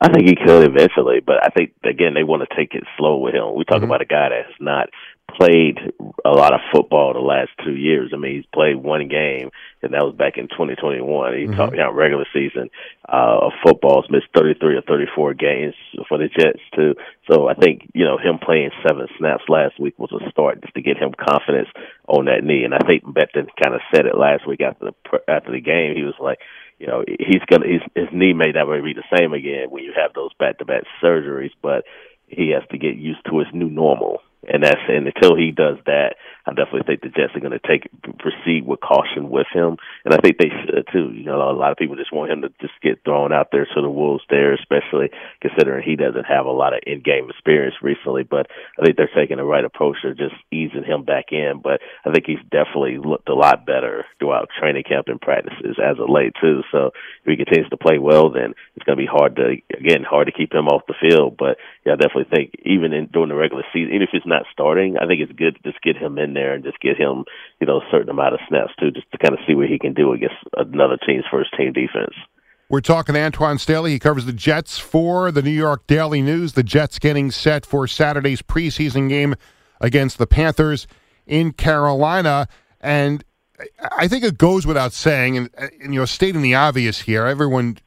I 0.03 0.11
think 0.11 0.27
he 0.27 0.35
could 0.35 0.67
eventually, 0.67 1.21
but 1.25 1.39
I 1.41 1.50
think 1.55 1.71
again 1.85 2.13
they 2.13 2.23
want 2.23 2.44
to 2.44 2.55
take 2.55 2.75
it 2.75 2.83
slow 2.97 3.19
with 3.19 3.33
him. 3.33 3.55
We 3.55 3.63
talk 3.63 3.77
mm-hmm. 3.77 3.85
about 3.85 4.01
a 4.01 4.05
guy 4.05 4.27
that 4.29 4.45
has 4.51 4.55
not 4.59 4.89
played 5.31 5.79
a 6.25 6.29
lot 6.29 6.53
of 6.53 6.59
football 6.75 7.13
the 7.13 7.23
last 7.23 7.51
two 7.63 7.71
years. 7.71 8.11
I 8.13 8.17
mean, 8.17 8.35
he's 8.35 8.53
played 8.53 8.75
one 8.75 9.07
game, 9.07 9.50
and 9.81 9.94
that 9.94 10.03
was 10.03 10.13
back 10.13 10.35
in 10.35 10.50
2021. 10.51 11.00
He 11.00 11.47
mm-hmm. 11.47 11.55
talked 11.55 11.73
about 11.73 11.95
regular 11.95 12.25
season 12.33 12.69
uh, 13.07 13.47
of 13.47 13.53
football. 13.63 14.03
He's 14.03 14.11
missed 14.11 14.27
33 14.35 14.75
or 14.75 14.81
34 14.81 15.35
games 15.35 15.73
for 16.09 16.17
the 16.17 16.27
Jets 16.27 16.59
too. 16.75 16.95
So 17.31 17.47
I 17.47 17.53
think 17.53 17.88
you 17.94 18.03
know 18.03 18.17
him 18.17 18.44
playing 18.44 18.71
seven 18.85 19.07
snaps 19.17 19.47
last 19.47 19.79
week 19.79 19.97
was 19.97 20.11
a 20.11 20.29
start 20.31 20.59
just 20.61 20.75
to 20.75 20.81
get 20.81 20.97
him 20.97 21.15
confidence 21.15 21.69
on 22.09 22.25
that 22.25 22.44
knee. 22.44 22.65
And 22.65 22.75
I 22.75 22.83
think 22.85 23.03
Becton 23.07 23.47
kind 23.56 23.73
of 23.73 23.79
said 23.95 24.06
it 24.06 24.19
last 24.19 24.45
week 24.45 24.59
after 24.59 24.91
the 24.91 25.31
after 25.31 25.53
the 25.53 25.63
game. 25.63 25.95
He 25.95 26.03
was 26.03 26.19
like 26.19 26.39
you 26.79 26.87
know 26.87 27.03
he's 27.07 27.41
gonna 27.49 27.67
his, 27.67 27.81
his 27.95 28.07
knee 28.11 28.33
may 28.33 28.51
never 28.51 28.81
be 28.81 28.93
the 28.93 29.17
same 29.17 29.33
again 29.33 29.69
when 29.69 29.83
you 29.83 29.93
have 29.95 30.13
those 30.13 30.33
back 30.39 30.57
to 30.57 30.65
back 30.65 30.83
surgeries, 31.01 31.51
but 31.61 31.85
he 32.27 32.49
has 32.49 32.63
to 32.71 32.77
get 32.77 32.95
used 32.95 33.19
to 33.29 33.39
his 33.39 33.47
new 33.53 33.69
normal 33.69 34.19
and 34.48 34.63
that's 34.63 34.81
and 34.88 35.07
until 35.07 35.36
he 35.36 35.51
does 35.51 35.78
that, 35.86 36.16
I 36.45 36.51
definitely 36.51 36.84
think 36.84 37.01
the 37.01 37.10
Jets 37.10 37.36
are 37.36 37.40
going 37.40 37.56
to 37.56 37.68
take 37.68 37.88
proceed 38.19 38.68
with 38.68 38.81
caution 38.81 39.30
with 39.30 39.48
him, 39.54 39.78
and 40.04 40.13
I 40.13 40.18
think 40.18 40.38
they 40.38 40.51
should 40.51 40.88
too. 40.92 41.12
You 41.16 41.24
know, 41.24 41.40
a 41.40 41.56
lot 41.56 41.72
of 41.72 41.78
people 41.78 41.95
just 41.95 42.12
want 42.12 42.31
him 42.31 42.42
to 42.42 42.50
just 42.60 42.74
get 42.81 43.04
thrown 43.06 43.31
out 43.31 43.50
there 43.51 43.66
to 43.66 43.81
the 43.81 43.90
wolves 43.90 44.24
there, 44.30 44.54
especially 44.54 45.10
considering 45.42 45.84
he 45.88 45.95
doesn't 45.95 46.25
have 46.25 46.45
a 46.45 46.51
lot 46.51 46.74
of 46.74 46.81
in-game 46.86 47.30
experience 47.30 47.75
recently. 47.81 48.24
But 48.24 48.48
I 48.78 48.84
think 48.84 48.98
they're 48.98 49.10
taking 49.16 49.38
the 49.38 49.48
right 49.48 49.63
approach 49.63 49.98
of 50.04 50.18
just 50.18 50.36
easing 50.51 50.84
him 50.84 51.06
back 51.06 51.31
in. 51.31 51.62
But 51.63 51.80
I 52.04 52.12
think 52.12 52.26
he's 52.26 52.44
definitely 52.52 52.97
looked 52.97 53.30
a 53.30 53.35
lot 53.35 53.66
better 53.66 54.04
throughout 54.19 54.50
training 54.59 54.83
camp 54.83 55.07
and 55.07 55.21
practices 55.21 55.80
as 55.80 55.95
of 56.00 56.09
late 56.09 56.33
too. 56.42 56.64
So 56.71 56.92
if 57.23 57.26
he 57.26 57.38
continues 57.38 57.69
to 57.69 57.78
play 57.78 58.00
well, 58.00 58.31
then 58.31 58.52
it's 58.76 58.83
going 58.83 58.97
to 58.97 59.04
be 59.04 59.07
hard 59.07 59.38
to 59.38 59.56
again 59.78 60.04
hard 60.04 60.28
to 60.28 60.33
keep 60.33 60.54
him 60.54 60.68
off 60.68 60.88
the 60.88 61.00
field. 61.00 61.38
But 61.38 61.56
yeah, 61.85 61.94
I 61.94 61.95
definitely 61.95 62.28
think 62.35 62.52
even 62.66 62.92
in 62.92 63.07
during 63.07 63.30
the 63.30 63.35
regular 63.35 63.64
season, 63.71 63.95
even 63.95 64.04
if 64.04 64.09
it's 64.12 64.26
not 64.26 64.32
starting, 64.52 64.97
I 64.97 65.06
think 65.06 65.21
it's 65.21 65.31
good 65.31 65.56
to 65.56 65.71
just 65.71 65.81
get 65.83 65.95
him 65.95 66.18
in 66.18 66.33
there 66.33 66.54
and 66.54 66.63
just 66.63 66.80
get 66.80 66.97
him, 66.97 67.25
you 67.61 67.68
know, 67.68 67.78
a 67.78 67.87
certain 67.92 68.09
amount 68.09 68.33
of 68.33 68.40
snaps 68.49 68.73
too, 68.80 68.92
just 68.92 69.09
to 69.11 69.18
kind 69.18 69.33
of 69.33 69.40
see 69.47 69.56
what 69.56 69.68
he 69.68 69.80
can 69.80 69.94
do 69.94 70.13
against 70.13 70.35
another 70.57 70.97
team's 70.97 71.25
first 71.31 71.49
team 71.57 71.73
defense. 71.73 72.16
We're 72.69 72.81
talking 72.81 73.13
to 73.13 73.19
Antwan 73.19 73.59
Staley. 73.59 73.92
He 73.92 73.99
covers 73.99 74.25
the 74.25 74.33
Jets 74.33 74.80
for 74.80 75.31
the 75.31 75.42
New 75.42 75.52
York 75.52 75.85
Daily 75.85 76.21
News. 76.21 76.54
The 76.54 76.63
Jets 76.63 76.97
getting 76.97 77.30
set 77.30 77.66
for 77.66 77.87
Saturday's 77.87 78.42
preseason 78.42 79.09
game 79.09 79.35
against 79.80 80.18
the 80.18 80.25
Panthers 80.25 80.87
in 81.28 81.52
Carolina. 81.52 82.47
And 82.81 83.23
I 83.92 84.07
think 84.07 84.23
it 84.23 84.37
goes 84.37 84.66
without 84.66 84.94
saying, 84.94 85.37
and, 85.37 85.49
and 85.57 85.94
you 85.94 85.99
know, 85.99 86.06
stating 86.06 86.42
the 86.42 86.56
obvious 86.56 87.02
here, 87.02 87.25
everyone 87.25 87.78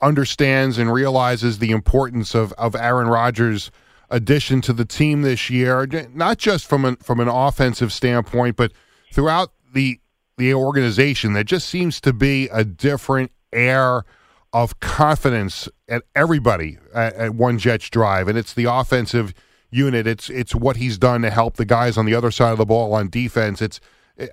understands 0.00 0.78
and 0.78 0.92
realizes 0.92 1.58
the 1.58 1.70
importance 1.70 2.34
of, 2.34 2.52
of 2.54 2.74
Aaron 2.74 3.08
Rodgers' 3.08 3.70
addition 4.10 4.60
to 4.62 4.72
the 4.72 4.84
team 4.84 5.22
this 5.22 5.50
year, 5.50 5.86
not 6.12 6.38
just 6.38 6.66
from 6.66 6.84
an 6.84 6.96
from 6.96 7.20
an 7.20 7.28
offensive 7.28 7.92
standpoint, 7.92 8.56
but 8.56 8.72
throughout 9.12 9.52
the 9.72 10.00
the 10.36 10.54
organization. 10.54 11.32
There 11.32 11.44
just 11.44 11.68
seems 11.68 12.00
to 12.02 12.12
be 12.12 12.48
a 12.48 12.64
different 12.64 13.30
air 13.52 14.04
of 14.52 14.78
confidence 14.80 15.68
at 15.88 16.02
everybody 16.14 16.78
at, 16.94 17.14
at 17.14 17.34
One 17.34 17.58
Jets 17.58 17.90
Drive, 17.90 18.28
and 18.28 18.38
it's 18.38 18.54
the 18.54 18.64
offensive 18.64 19.34
unit. 19.70 20.06
It's 20.06 20.30
it's 20.30 20.54
what 20.54 20.76
he's 20.76 20.98
done 20.98 21.22
to 21.22 21.30
help 21.30 21.56
the 21.56 21.64
guys 21.64 21.96
on 21.96 22.06
the 22.06 22.14
other 22.14 22.30
side 22.30 22.52
of 22.52 22.58
the 22.58 22.66
ball 22.66 22.94
on 22.94 23.08
defense. 23.08 23.60
It's 23.60 23.80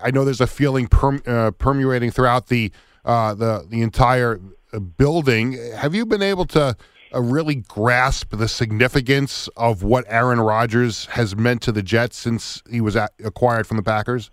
I 0.02 0.12
know 0.12 0.24
there's 0.24 0.42
a 0.42 0.48
feeling 0.48 0.88
perm, 0.88 1.22
uh, 1.26 1.52
permeating 1.52 2.12
throughout 2.12 2.48
the 2.48 2.72
uh, 3.04 3.34
the 3.34 3.66
the 3.68 3.82
entire 3.82 4.40
building. 4.98 5.54
Have 5.76 5.96
you 5.96 6.06
been 6.06 6.22
able 6.22 6.46
to? 6.48 6.76
Uh, 7.14 7.22
really 7.22 7.56
grasp 7.56 8.36
the 8.36 8.48
significance 8.48 9.50
of 9.58 9.84
what 9.84 10.06
Aaron 10.08 10.40
Rodgers 10.40 11.06
has 11.08 11.36
meant 11.36 11.62
to 11.64 11.72
the 11.72 11.84
Jets 11.84 12.18
since 12.18 12.62
he 12.70 12.82
was 12.82 12.96
at, 12.96 13.12
acquired 13.24 13.68
from 13.68 13.78
the 13.78 13.84
Packers? 13.84 14.32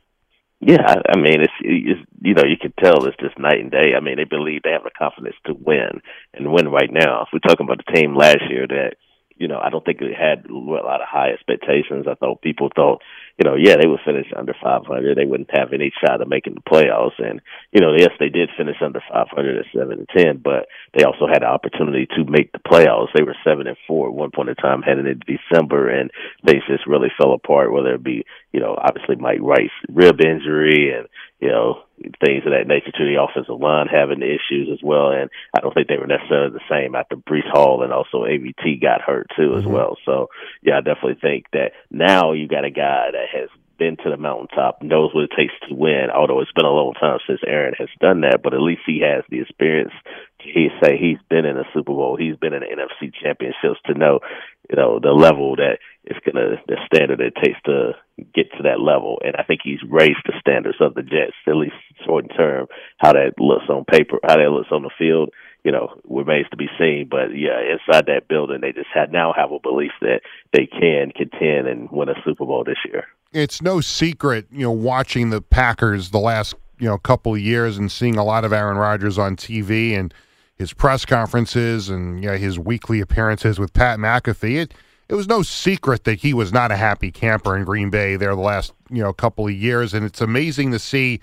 Yeah, 0.60 0.94
I 1.08 1.16
mean, 1.16 1.40
it's, 1.40 1.52
it's 1.60 2.00
you 2.20 2.34
know 2.34 2.42
you 2.44 2.56
can 2.60 2.72
tell 2.82 3.04
it's 3.06 3.16
just 3.20 3.38
night 3.38 3.60
and 3.60 3.70
day. 3.70 3.94
I 3.96 4.00
mean, 4.00 4.16
they 4.16 4.24
believe 4.24 4.62
they 4.64 4.72
have 4.72 4.82
the 4.82 4.90
confidence 4.98 5.36
to 5.46 5.54
win 5.54 6.00
and 6.34 6.52
win 6.52 6.68
right 6.68 6.90
now. 6.92 7.22
If 7.22 7.28
we're 7.32 7.48
talking 7.48 7.64
about 7.64 7.80
the 7.86 7.92
team 7.92 8.16
last 8.16 8.42
year 8.50 8.66
that 8.66 8.96
you 9.38 9.48
know, 9.48 9.58
I 9.58 9.70
don't 9.70 9.84
think 9.84 10.00
it 10.00 10.14
had 10.14 10.50
a 10.50 10.54
lot 10.54 11.00
of 11.00 11.08
high 11.08 11.30
expectations. 11.30 12.06
I 12.10 12.14
thought 12.14 12.42
people 12.42 12.70
thought, 12.74 13.02
you 13.38 13.48
know, 13.48 13.56
yeah, 13.56 13.76
they 13.80 13.86
would 13.86 14.00
finish 14.04 14.26
under 14.36 14.54
500. 14.60 15.16
They 15.16 15.24
wouldn't 15.24 15.50
have 15.52 15.72
any 15.72 15.92
shot 16.04 16.20
of 16.20 16.28
making 16.28 16.54
the 16.54 16.60
playoffs. 16.60 17.18
And, 17.18 17.40
you 17.72 17.80
know, 17.80 17.94
yes, 17.96 18.10
they 18.18 18.28
did 18.28 18.50
finish 18.58 18.76
under 18.84 19.00
500 19.10 19.58
at 19.58 19.64
7 19.72 19.92
and 19.92 20.08
10, 20.08 20.42
but 20.42 20.66
they 20.96 21.04
also 21.04 21.26
had 21.26 21.42
an 21.42 21.48
opportunity 21.48 22.06
to 22.16 22.24
make 22.28 22.50
the 22.52 22.58
playoffs. 22.58 23.14
They 23.14 23.22
were 23.22 23.36
7 23.44 23.66
and 23.66 23.76
4 23.86 24.08
at 24.08 24.14
one 24.14 24.32
point 24.32 24.48
in 24.48 24.56
time 24.56 24.82
heading 24.82 25.06
into 25.06 25.38
December, 25.38 25.88
and 25.88 26.10
they 26.44 26.54
just 26.68 26.86
really 26.86 27.08
fell 27.16 27.32
apart, 27.32 27.72
whether 27.72 27.94
it 27.94 28.02
be, 28.02 28.24
you 28.52 28.60
know, 28.60 28.76
obviously 28.76 29.16
Mike 29.16 29.40
Rice 29.40 29.70
rib 29.88 30.20
injury 30.20 30.92
and, 30.96 31.06
you 31.40 31.48
know, 31.48 31.82
things 32.24 32.42
of 32.46 32.52
that 32.52 32.66
nature 32.66 32.90
to 32.90 33.04
the 33.04 33.22
offensive 33.22 33.60
line 33.60 33.86
having 33.86 34.22
issues 34.22 34.68
as 34.72 34.80
well. 34.82 35.10
And 35.12 35.30
I 35.54 35.60
don't 35.60 35.72
think 35.72 35.88
they 35.88 35.98
were 35.98 36.06
necessarily 36.06 36.52
the 36.52 36.70
same 36.70 36.94
after 36.94 37.16
Breece 37.16 37.48
Hall 37.50 37.82
and 37.82 37.92
also 37.92 38.24
AVT 38.24 38.82
got 38.82 39.02
hurt 39.02 39.28
too 39.36 39.54
as 39.54 39.62
mm-hmm. 39.62 39.72
well. 39.72 39.96
So 40.04 40.28
yeah, 40.62 40.78
I 40.78 40.80
definitely 40.80 41.18
think 41.20 41.46
that 41.52 41.72
now 41.90 42.32
you 42.32 42.48
got 42.48 42.64
a 42.64 42.70
guy 42.70 43.10
that 43.12 43.28
has 43.32 43.50
been 43.78 43.96
to 44.02 44.10
the 44.10 44.16
mountaintop, 44.16 44.82
knows 44.82 45.14
what 45.14 45.24
it 45.24 45.30
takes 45.36 45.54
to 45.68 45.74
win. 45.74 46.10
Although 46.12 46.40
it's 46.40 46.52
been 46.52 46.66
a 46.66 46.70
long 46.70 46.94
time 46.94 47.18
since 47.26 47.40
Aaron 47.46 47.74
has 47.78 47.88
done 48.00 48.22
that, 48.22 48.40
but 48.42 48.52
at 48.52 48.60
least 48.60 48.82
he 48.84 49.00
has 49.00 49.24
the 49.30 49.40
experience. 49.40 49.92
He 50.40 50.68
say 50.82 50.98
he's 50.98 51.22
been 51.30 51.46
in 51.46 51.56
a 51.56 51.64
Super 51.72 51.94
Bowl, 51.94 52.16
he's 52.16 52.36
been 52.36 52.52
in 52.52 52.60
the 52.60 52.66
NFC 52.66 53.12
championships 53.14 53.80
to 53.86 53.94
know, 53.94 54.20
you 54.68 54.76
know, 54.76 54.98
the 54.98 55.12
level 55.12 55.56
that 55.56 55.78
it's 56.08 56.18
gonna 56.24 56.56
the 56.66 56.76
standard 56.86 57.20
it 57.20 57.34
takes 57.42 57.60
to 57.66 57.92
get 58.34 58.50
to 58.56 58.62
that 58.62 58.80
level. 58.80 59.20
And 59.24 59.36
I 59.36 59.42
think 59.42 59.60
he's 59.62 59.82
raised 59.88 60.24
the 60.24 60.32
standards 60.40 60.78
of 60.80 60.94
the 60.94 61.02
Jets, 61.02 61.36
at 61.46 61.56
least 61.56 61.76
short 62.04 62.26
term. 62.34 62.66
How 62.96 63.12
that 63.12 63.34
looks 63.38 63.68
on 63.68 63.84
paper, 63.84 64.18
how 64.24 64.36
that 64.36 64.50
looks 64.50 64.72
on 64.72 64.82
the 64.82 64.90
field, 64.98 65.30
you 65.64 65.72
know, 65.72 66.00
remains 66.08 66.48
to 66.50 66.56
be 66.56 66.68
seen. 66.78 67.08
But 67.10 67.36
yeah, 67.36 67.60
inside 67.60 68.06
that 68.06 68.26
building, 68.26 68.60
they 68.62 68.72
just 68.72 68.88
had 68.92 69.12
now 69.12 69.34
have 69.36 69.52
a 69.52 69.60
belief 69.60 69.92
that 70.00 70.22
they 70.52 70.66
can 70.66 71.12
contend 71.14 71.68
and 71.68 71.90
win 71.90 72.08
a 72.08 72.14
Super 72.24 72.46
Bowl 72.46 72.64
this 72.64 72.78
year. 72.86 73.04
It's 73.32 73.60
no 73.60 73.82
secret, 73.82 74.46
you 74.50 74.62
know, 74.62 74.72
watching 74.72 75.28
the 75.28 75.42
Packers 75.42 76.10
the 76.10 76.18
last 76.18 76.54
you 76.78 76.88
know 76.88 76.96
couple 76.96 77.34
of 77.34 77.40
years 77.40 77.76
and 77.76 77.92
seeing 77.92 78.16
a 78.16 78.24
lot 78.24 78.44
of 78.44 78.52
Aaron 78.52 78.78
Rodgers 78.78 79.18
on 79.18 79.36
TV 79.36 79.98
and 79.98 80.14
his 80.56 80.72
press 80.72 81.04
conferences 81.04 81.90
and 81.90 82.22
you 82.22 82.30
know, 82.30 82.36
his 82.36 82.58
weekly 82.58 83.00
appearances 83.00 83.58
with 83.58 83.74
Pat 83.74 83.98
McAfee. 83.98 84.62
It 84.62 84.74
it 85.08 85.14
was 85.14 85.26
no 85.26 85.42
secret 85.42 86.04
that 86.04 86.20
he 86.20 86.34
was 86.34 86.52
not 86.52 86.70
a 86.70 86.76
happy 86.76 87.10
camper 87.10 87.56
in 87.56 87.64
Green 87.64 87.90
Bay 87.90 88.16
there 88.16 88.34
the 88.34 88.40
last 88.40 88.72
you 88.90 89.02
know 89.02 89.12
couple 89.12 89.46
of 89.46 89.52
years, 89.52 89.94
and 89.94 90.04
it's 90.04 90.20
amazing 90.20 90.70
to 90.72 90.78
see 90.78 91.20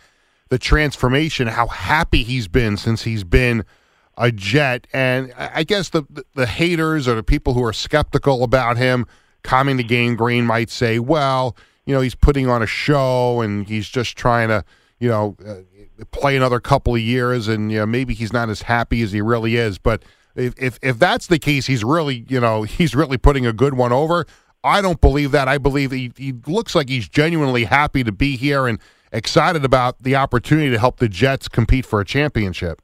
the 0.49 0.57
transformation, 0.57 1.47
how 1.47 1.67
happy 1.67 2.23
he's 2.23 2.47
been 2.47 2.77
since 2.77 3.03
he's 3.03 3.23
been 3.23 3.63
a 4.17 4.31
Jet. 4.31 4.87
And 4.93 5.33
I 5.37 5.63
guess 5.63 5.89
the 5.89 6.03
the 6.33 6.45
haters 6.45 7.07
or 7.07 7.15
the 7.15 7.23
people 7.23 7.53
who 7.53 7.63
are 7.63 7.73
skeptical 7.73 8.43
about 8.43 8.77
him 8.77 9.05
coming 9.43 9.77
to 9.77 9.83
Gang 9.83 10.15
Green 10.15 10.45
might 10.45 10.69
say, 10.69 10.97
well, 10.97 11.55
you 11.85 11.93
know, 11.93 12.01
he's 12.01 12.15
putting 12.15 12.49
on 12.49 12.63
a 12.63 12.67
show 12.67 13.41
and 13.41 13.67
he's 13.67 13.87
just 13.87 14.17
trying 14.17 14.47
to, 14.47 14.63
you 14.99 15.09
know, 15.09 15.37
uh, 15.45 16.03
play 16.11 16.35
another 16.35 16.59
couple 16.59 16.95
of 16.95 17.01
years, 17.01 17.47
and 17.47 17.71
you 17.71 17.77
know, 17.77 17.85
maybe 17.85 18.13
he's 18.13 18.33
not 18.33 18.49
as 18.49 18.63
happy 18.63 19.01
as 19.01 19.11
he 19.11 19.21
really 19.21 19.55
is, 19.55 19.77
but 19.77 20.03
if, 20.35 20.53
if 20.57 20.79
if 20.81 20.99
that's 20.99 21.27
the 21.27 21.39
case, 21.39 21.67
he's 21.67 21.83
really 21.83 22.25
you 22.27 22.39
know 22.39 22.63
he's 22.63 22.95
really 22.95 23.17
putting 23.17 23.45
a 23.45 23.53
good 23.53 23.73
one 23.73 23.91
over. 23.91 24.25
I 24.63 24.81
don't 24.81 24.99
believe 24.99 25.31
that. 25.31 25.47
I 25.47 25.59
believe 25.59 25.91
he, 25.91 26.11
he 26.17 26.33
looks 26.47 26.73
like 26.73 26.89
he's 26.89 27.07
genuinely 27.07 27.65
happy 27.65 28.03
to 28.03 28.11
be 28.11 28.35
here 28.35 28.65
and 28.65 28.79
excited 29.11 29.63
about 29.63 30.01
the 30.01 30.15
opportunity 30.15 30.71
to 30.71 30.79
help 30.79 30.97
the 30.97 31.07
Jets 31.07 31.47
compete 31.47 31.85
for 31.85 32.01
a 32.01 32.05
championship. 32.05 32.81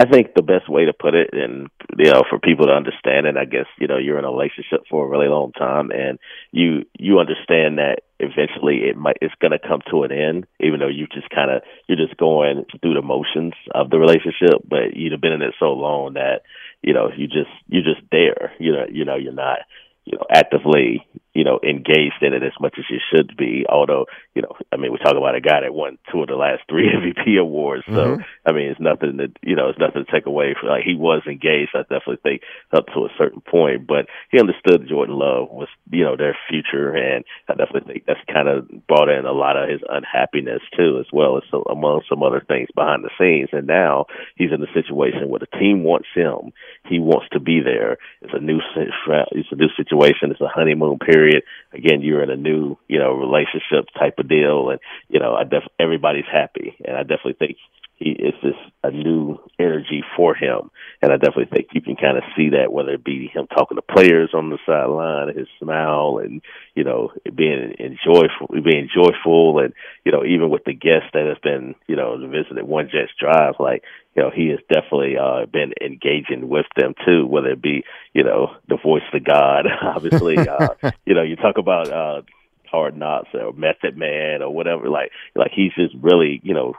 I 0.00 0.06
think 0.06 0.28
the 0.34 0.42
best 0.42 0.68
way 0.68 0.84
to 0.84 0.92
put 0.92 1.14
it, 1.14 1.30
and 1.32 1.68
you 1.98 2.12
know, 2.12 2.22
for 2.30 2.38
people 2.38 2.66
to 2.66 2.72
understand 2.72 3.26
it, 3.26 3.36
I 3.36 3.44
guess 3.44 3.66
you 3.78 3.88
know 3.88 3.98
you're 3.98 4.18
in 4.18 4.24
a 4.24 4.30
relationship 4.30 4.84
for 4.88 5.04
a 5.04 5.08
really 5.08 5.28
long 5.28 5.52
time, 5.52 5.90
and 5.90 6.18
you 6.52 6.84
you 6.98 7.18
understand 7.18 7.78
that 7.78 8.02
eventually 8.20 8.88
it 8.88 8.96
might 8.96 9.18
it's 9.20 9.34
going 9.40 9.52
to 9.52 9.58
come 9.58 9.80
to 9.90 10.02
an 10.02 10.12
end, 10.12 10.46
even 10.60 10.80
though 10.80 10.88
you 10.88 11.06
just 11.06 11.30
kind 11.30 11.50
of 11.50 11.62
you're 11.86 11.98
just 11.98 12.16
going 12.16 12.64
through 12.80 12.94
the 12.94 13.02
motions 13.02 13.54
of 13.74 13.90
the 13.90 13.98
relationship, 13.98 14.62
but 14.68 14.94
you've 14.94 15.20
been 15.20 15.32
in 15.32 15.42
it 15.42 15.54
so 15.58 15.72
long 15.72 16.14
that 16.14 16.42
you 16.82 16.94
know 16.94 17.10
you 17.16 17.26
just 17.26 17.50
you're 17.68 17.82
just 17.84 18.02
there, 18.10 18.52
you 18.58 18.72
know, 18.72 18.86
you 18.90 19.04
know 19.04 19.16
you're 19.16 19.32
not 19.32 19.60
you 20.04 20.16
know 20.16 20.24
actively 20.32 21.06
you 21.38 21.44
know, 21.44 21.60
engaged 21.62 22.18
in 22.20 22.34
it 22.34 22.42
as 22.42 22.58
much 22.58 22.74
as 22.78 22.84
you 22.90 22.98
should 23.14 23.36
be. 23.36 23.64
Although, 23.68 24.06
you 24.34 24.42
know, 24.42 24.58
I 24.72 24.76
mean, 24.76 24.90
we 24.90 24.98
talk 24.98 25.14
about 25.14 25.36
a 25.36 25.40
guy 25.40 25.60
that 25.62 25.72
won 25.72 25.96
two 26.10 26.22
of 26.22 26.26
the 26.26 26.34
last 26.34 26.62
three 26.68 26.90
MVP 26.98 27.38
awards. 27.38 27.84
So, 27.86 28.18
mm-hmm. 28.18 28.22
I 28.44 28.50
mean, 28.50 28.66
it's 28.74 28.80
nothing 28.80 29.18
that, 29.18 29.30
you 29.40 29.54
know, 29.54 29.68
it's 29.68 29.78
nothing 29.78 30.04
to 30.04 30.10
take 30.10 30.26
away 30.26 30.56
from, 30.58 30.70
like, 30.70 30.82
he 30.82 30.96
was 30.96 31.22
engaged, 31.30 31.78
I 31.78 31.82
definitely 31.82 32.18
think, 32.24 32.42
up 32.74 32.86
to 32.86 33.06
a 33.06 33.14
certain 33.16 33.40
point. 33.40 33.86
But 33.86 34.06
he 34.32 34.40
understood 34.40 34.88
Jordan 34.88 35.14
Love 35.14 35.46
was, 35.54 35.68
you 35.92 36.02
know, 36.02 36.16
their 36.16 36.36
future. 36.50 36.90
And 36.90 37.24
I 37.48 37.54
definitely 37.54 37.86
think 37.86 38.06
that's 38.10 38.34
kind 38.34 38.48
of 38.48 38.66
brought 38.88 39.08
in 39.08 39.24
a 39.24 39.30
lot 39.30 39.54
of 39.54 39.70
his 39.70 39.80
unhappiness, 39.88 40.66
too, 40.76 40.98
as 40.98 41.06
well 41.12 41.36
as 41.36 41.44
so, 41.52 41.62
among 41.70 42.02
some 42.10 42.24
other 42.24 42.42
things 42.42 42.66
behind 42.74 43.06
the 43.06 43.14
scenes. 43.14 43.50
And 43.52 43.68
now 43.68 44.06
he's 44.34 44.50
in 44.50 44.58
a 44.58 44.74
situation 44.74 45.30
where 45.30 45.38
the 45.38 45.54
team 45.54 45.84
wants 45.84 46.10
him. 46.18 46.50
He 46.90 46.98
wants 46.98 47.30
to 47.30 47.38
be 47.38 47.62
there. 47.62 47.94
It's 48.22 48.34
a 48.34 48.42
new, 48.42 48.58
it's 48.74 49.52
a 49.52 49.54
new 49.54 49.70
situation. 49.78 50.34
It's 50.34 50.40
a 50.40 50.50
honeymoon 50.50 50.98
period 50.98 51.27
period. 51.28 51.44
Again, 51.72 52.02
you're 52.02 52.22
in 52.22 52.30
a 52.30 52.36
new, 52.36 52.76
you 52.88 52.98
know, 52.98 53.12
relationship 53.12 53.86
type 53.98 54.18
of 54.18 54.28
deal, 54.28 54.70
and 54.70 54.80
you 55.08 55.20
know, 55.20 55.34
I 55.34 55.44
def- 55.44 55.68
everybody's 55.78 56.24
happy, 56.30 56.76
and 56.84 56.96
I 56.96 57.02
definitely 57.02 57.36
think 57.38 57.56
he 57.98 58.16
it's 58.18 58.40
just 58.40 58.58
a 58.84 58.90
new 58.90 59.38
energy 59.58 60.02
for 60.16 60.34
him, 60.34 60.70
and 61.02 61.12
I 61.12 61.16
definitely 61.16 61.50
think 61.52 61.68
you 61.72 61.82
can 61.82 61.96
kind 61.96 62.16
of 62.16 62.24
see 62.36 62.50
that 62.50 62.72
whether 62.72 62.94
it 62.94 63.04
be 63.04 63.30
him 63.32 63.46
talking 63.48 63.76
to 63.76 63.82
players 63.82 64.30
on 64.34 64.50
the 64.50 64.58
sideline, 64.64 65.36
his 65.36 65.48
smile, 65.60 66.20
and 66.22 66.40
you 66.74 66.84
know, 66.84 67.12
being 67.34 67.74
enjoyful, 67.78 68.48
being 68.64 68.88
joyful, 68.94 69.58
and 69.58 69.74
you 70.04 70.12
know, 70.12 70.24
even 70.24 70.48
with 70.50 70.64
the 70.64 70.74
guests 70.74 71.10
that 71.12 71.26
have 71.26 71.42
been, 71.42 71.74
you 71.86 71.96
know, 71.96 72.16
visited 72.28 72.64
One 72.64 72.88
Jets 72.90 73.12
Drive, 73.18 73.54
like 73.58 73.82
you 74.18 74.24
know, 74.24 74.30
he 74.34 74.48
has 74.48 74.58
definitely 74.68 75.16
uh, 75.16 75.46
been 75.46 75.72
engaging 75.80 76.48
with 76.48 76.66
them 76.76 76.94
too, 77.06 77.24
whether 77.24 77.50
it 77.50 77.62
be, 77.62 77.84
you 78.12 78.24
know, 78.24 78.48
the 78.68 78.76
voice 78.76 79.02
of 79.14 79.24
God, 79.24 79.66
obviously, 79.82 80.36
uh, 80.36 80.74
you 81.04 81.14
know, 81.14 81.22
you 81.22 81.36
talk 81.36 81.56
about, 81.56 81.88
uh, 81.88 82.22
hard 82.68 82.96
knocks 82.96 83.28
or 83.32 83.52
method 83.52 83.96
man 83.96 84.42
or 84.42 84.52
whatever, 84.52 84.88
like, 84.88 85.12
like 85.36 85.52
he's 85.54 85.72
just 85.74 85.94
really, 86.02 86.40
you 86.42 86.52
know, 86.52 86.74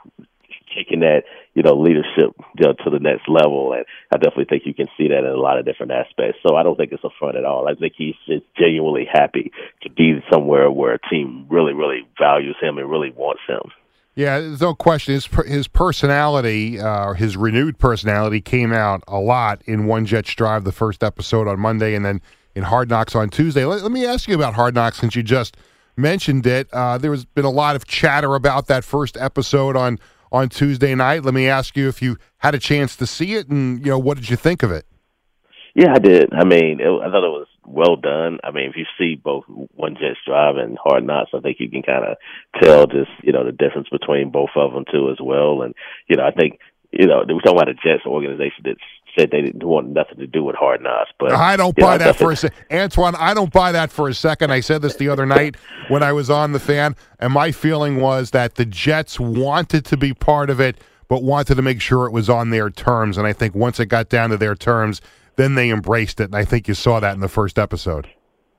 taking 0.74 1.00
that, 1.00 1.22
you 1.54 1.62
know, 1.62 1.74
leadership 1.74 2.34
you 2.56 2.66
know, 2.66 2.72
to 2.84 2.90
the 2.90 2.98
next 2.98 3.28
level. 3.28 3.72
And 3.72 3.84
I 4.12 4.16
definitely 4.16 4.46
think 4.46 4.62
you 4.66 4.74
can 4.74 4.86
see 4.96 5.08
that 5.08 5.18
in 5.18 5.26
a 5.26 5.36
lot 5.36 5.58
of 5.58 5.64
different 5.64 5.92
aspects. 5.92 6.38
So 6.46 6.56
I 6.56 6.62
don't 6.62 6.76
think 6.76 6.92
it's 6.92 7.04
a 7.04 7.10
front 7.18 7.36
at 7.36 7.44
all. 7.44 7.68
I 7.68 7.74
think 7.74 7.94
he's 7.96 8.14
just 8.26 8.44
genuinely 8.58 9.06
happy 9.10 9.52
to 9.82 9.90
be 9.90 10.20
somewhere 10.32 10.70
where 10.70 10.94
a 10.94 11.08
team 11.10 11.46
really, 11.48 11.72
really 11.72 12.06
values 12.18 12.56
him 12.60 12.78
and 12.78 12.90
really 12.90 13.10
wants 13.10 13.42
him. 13.48 13.70
Yeah, 14.16 14.40
there's 14.40 14.60
no 14.60 14.74
question. 14.74 15.14
His 15.14 15.26
his 15.46 15.68
personality, 15.68 16.80
uh, 16.80 17.14
his 17.14 17.36
renewed 17.36 17.78
personality, 17.78 18.40
came 18.40 18.72
out 18.72 19.02
a 19.06 19.20
lot 19.20 19.62
in 19.66 19.86
One 19.86 20.04
Jets 20.04 20.34
Drive, 20.34 20.64
the 20.64 20.72
first 20.72 21.04
episode 21.04 21.46
on 21.46 21.60
Monday, 21.60 21.94
and 21.94 22.04
then 22.04 22.20
in 22.54 22.64
Hard 22.64 22.90
Knocks 22.90 23.14
on 23.14 23.30
Tuesday. 23.30 23.64
Let, 23.64 23.82
let 23.82 23.92
me 23.92 24.04
ask 24.04 24.28
you 24.28 24.34
about 24.34 24.54
Hard 24.54 24.74
Knocks 24.74 24.98
since 24.98 25.14
you 25.14 25.22
just 25.22 25.56
mentioned 25.96 26.46
it. 26.46 26.68
Uh, 26.72 26.98
there 26.98 27.12
has 27.12 27.24
been 27.24 27.44
a 27.44 27.50
lot 27.50 27.76
of 27.76 27.86
chatter 27.86 28.34
about 28.34 28.66
that 28.66 28.84
first 28.84 29.16
episode 29.16 29.76
on 29.76 29.98
on 30.32 30.48
Tuesday 30.48 30.94
night. 30.94 31.24
Let 31.24 31.34
me 31.34 31.48
ask 31.48 31.76
you 31.76 31.88
if 31.88 32.02
you 32.02 32.16
had 32.38 32.54
a 32.54 32.58
chance 32.58 32.96
to 32.96 33.06
see 33.06 33.34
it, 33.34 33.48
and 33.48 33.84
you 33.84 33.92
know 33.92 33.98
what 33.98 34.16
did 34.16 34.28
you 34.30 34.36
think 34.36 34.62
of 34.62 34.70
it? 34.70 34.86
Yeah, 35.74 35.92
I 35.94 35.98
did. 35.98 36.32
I 36.32 36.44
mean, 36.44 36.80
it, 36.80 36.86
I 36.86 37.10
thought 37.10 37.24
it 37.24 37.38
was 37.38 37.46
well 37.64 37.96
done. 37.96 38.38
I 38.42 38.50
mean, 38.50 38.70
if 38.70 38.76
you 38.76 38.86
see 38.98 39.14
both 39.14 39.44
One 39.46 39.94
Jets 39.94 40.18
Drive 40.26 40.56
and 40.56 40.76
Hard 40.82 41.06
Knocks, 41.06 41.30
I 41.34 41.40
think 41.40 41.58
you 41.60 41.70
can 41.70 41.82
kind 41.82 42.04
of 42.04 42.16
tell 42.60 42.86
just 42.86 43.10
you 43.22 43.32
know 43.32 43.44
the 43.44 43.52
difference 43.52 43.88
between 43.88 44.30
both 44.30 44.50
of 44.56 44.72
them 44.72 44.84
too 44.90 45.10
as 45.10 45.18
well. 45.22 45.62
And 45.62 45.74
you 46.08 46.16
know, 46.16 46.24
I 46.24 46.32
think 46.32 46.58
you 46.90 47.06
know 47.06 47.22
we're 47.28 47.40
talking 47.40 47.58
about 47.58 47.68
a 47.68 47.74
Jets 47.74 48.06
organization 48.06 48.64
that 48.64 48.76
said 49.18 49.30
they 49.30 49.42
didn't 49.42 49.62
want 49.62 49.88
nothing 49.88 50.18
to 50.18 50.26
do 50.26 50.42
with 50.44 50.56
Hard 50.56 50.82
Knocks. 50.82 51.10
But 51.18 51.32
I 51.32 51.56
don't 51.56 51.76
buy 51.76 51.96
know, 51.96 52.04
that 52.04 52.16
for 52.16 52.32
a 52.32 52.36
second, 52.36 52.58
Antwan. 52.70 53.14
I 53.18 53.34
don't 53.34 53.52
buy 53.52 53.72
that 53.72 53.90
for 53.90 54.08
a 54.08 54.14
second. 54.14 54.52
I 54.52 54.60
said 54.60 54.82
this 54.82 54.96
the 54.96 55.08
other 55.08 55.26
night 55.26 55.56
when 55.88 56.02
I 56.02 56.12
was 56.12 56.30
on 56.30 56.52
the 56.52 56.60
fan, 56.60 56.96
and 57.18 57.32
my 57.32 57.52
feeling 57.52 58.00
was 58.00 58.30
that 58.30 58.56
the 58.56 58.64
Jets 58.64 59.18
wanted 59.18 59.84
to 59.86 59.96
be 59.96 60.14
part 60.14 60.50
of 60.50 60.60
it, 60.60 60.78
but 61.08 61.22
wanted 61.22 61.54
to 61.56 61.62
make 61.62 61.80
sure 61.80 62.06
it 62.06 62.12
was 62.12 62.28
on 62.30 62.50
their 62.50 62.70
terms. 62.70 63.18
And 63.18 63.26
I 63.26 63.32
think 63.32 63.54
once 63.54 63.80
it 63.80 63.86
got 63.86 64.08
down 64.08 64.30
to 64.30 64.36
their 64.36 64.54
terms 64.54 65.00
then 65.40 65.54
they 65.54 65.70
embraced 65.70 66.20
it, 66.20 66.24
and 66.24 66.36
I 66.36 66.44
think 66.44 66.68
you 66.68 66.74
saw 66.74 67.00
that 67.00 67.14
in 67.14 67.20
the 67.20 67.28
first 67.28 67.58
episode. 67.58 68.08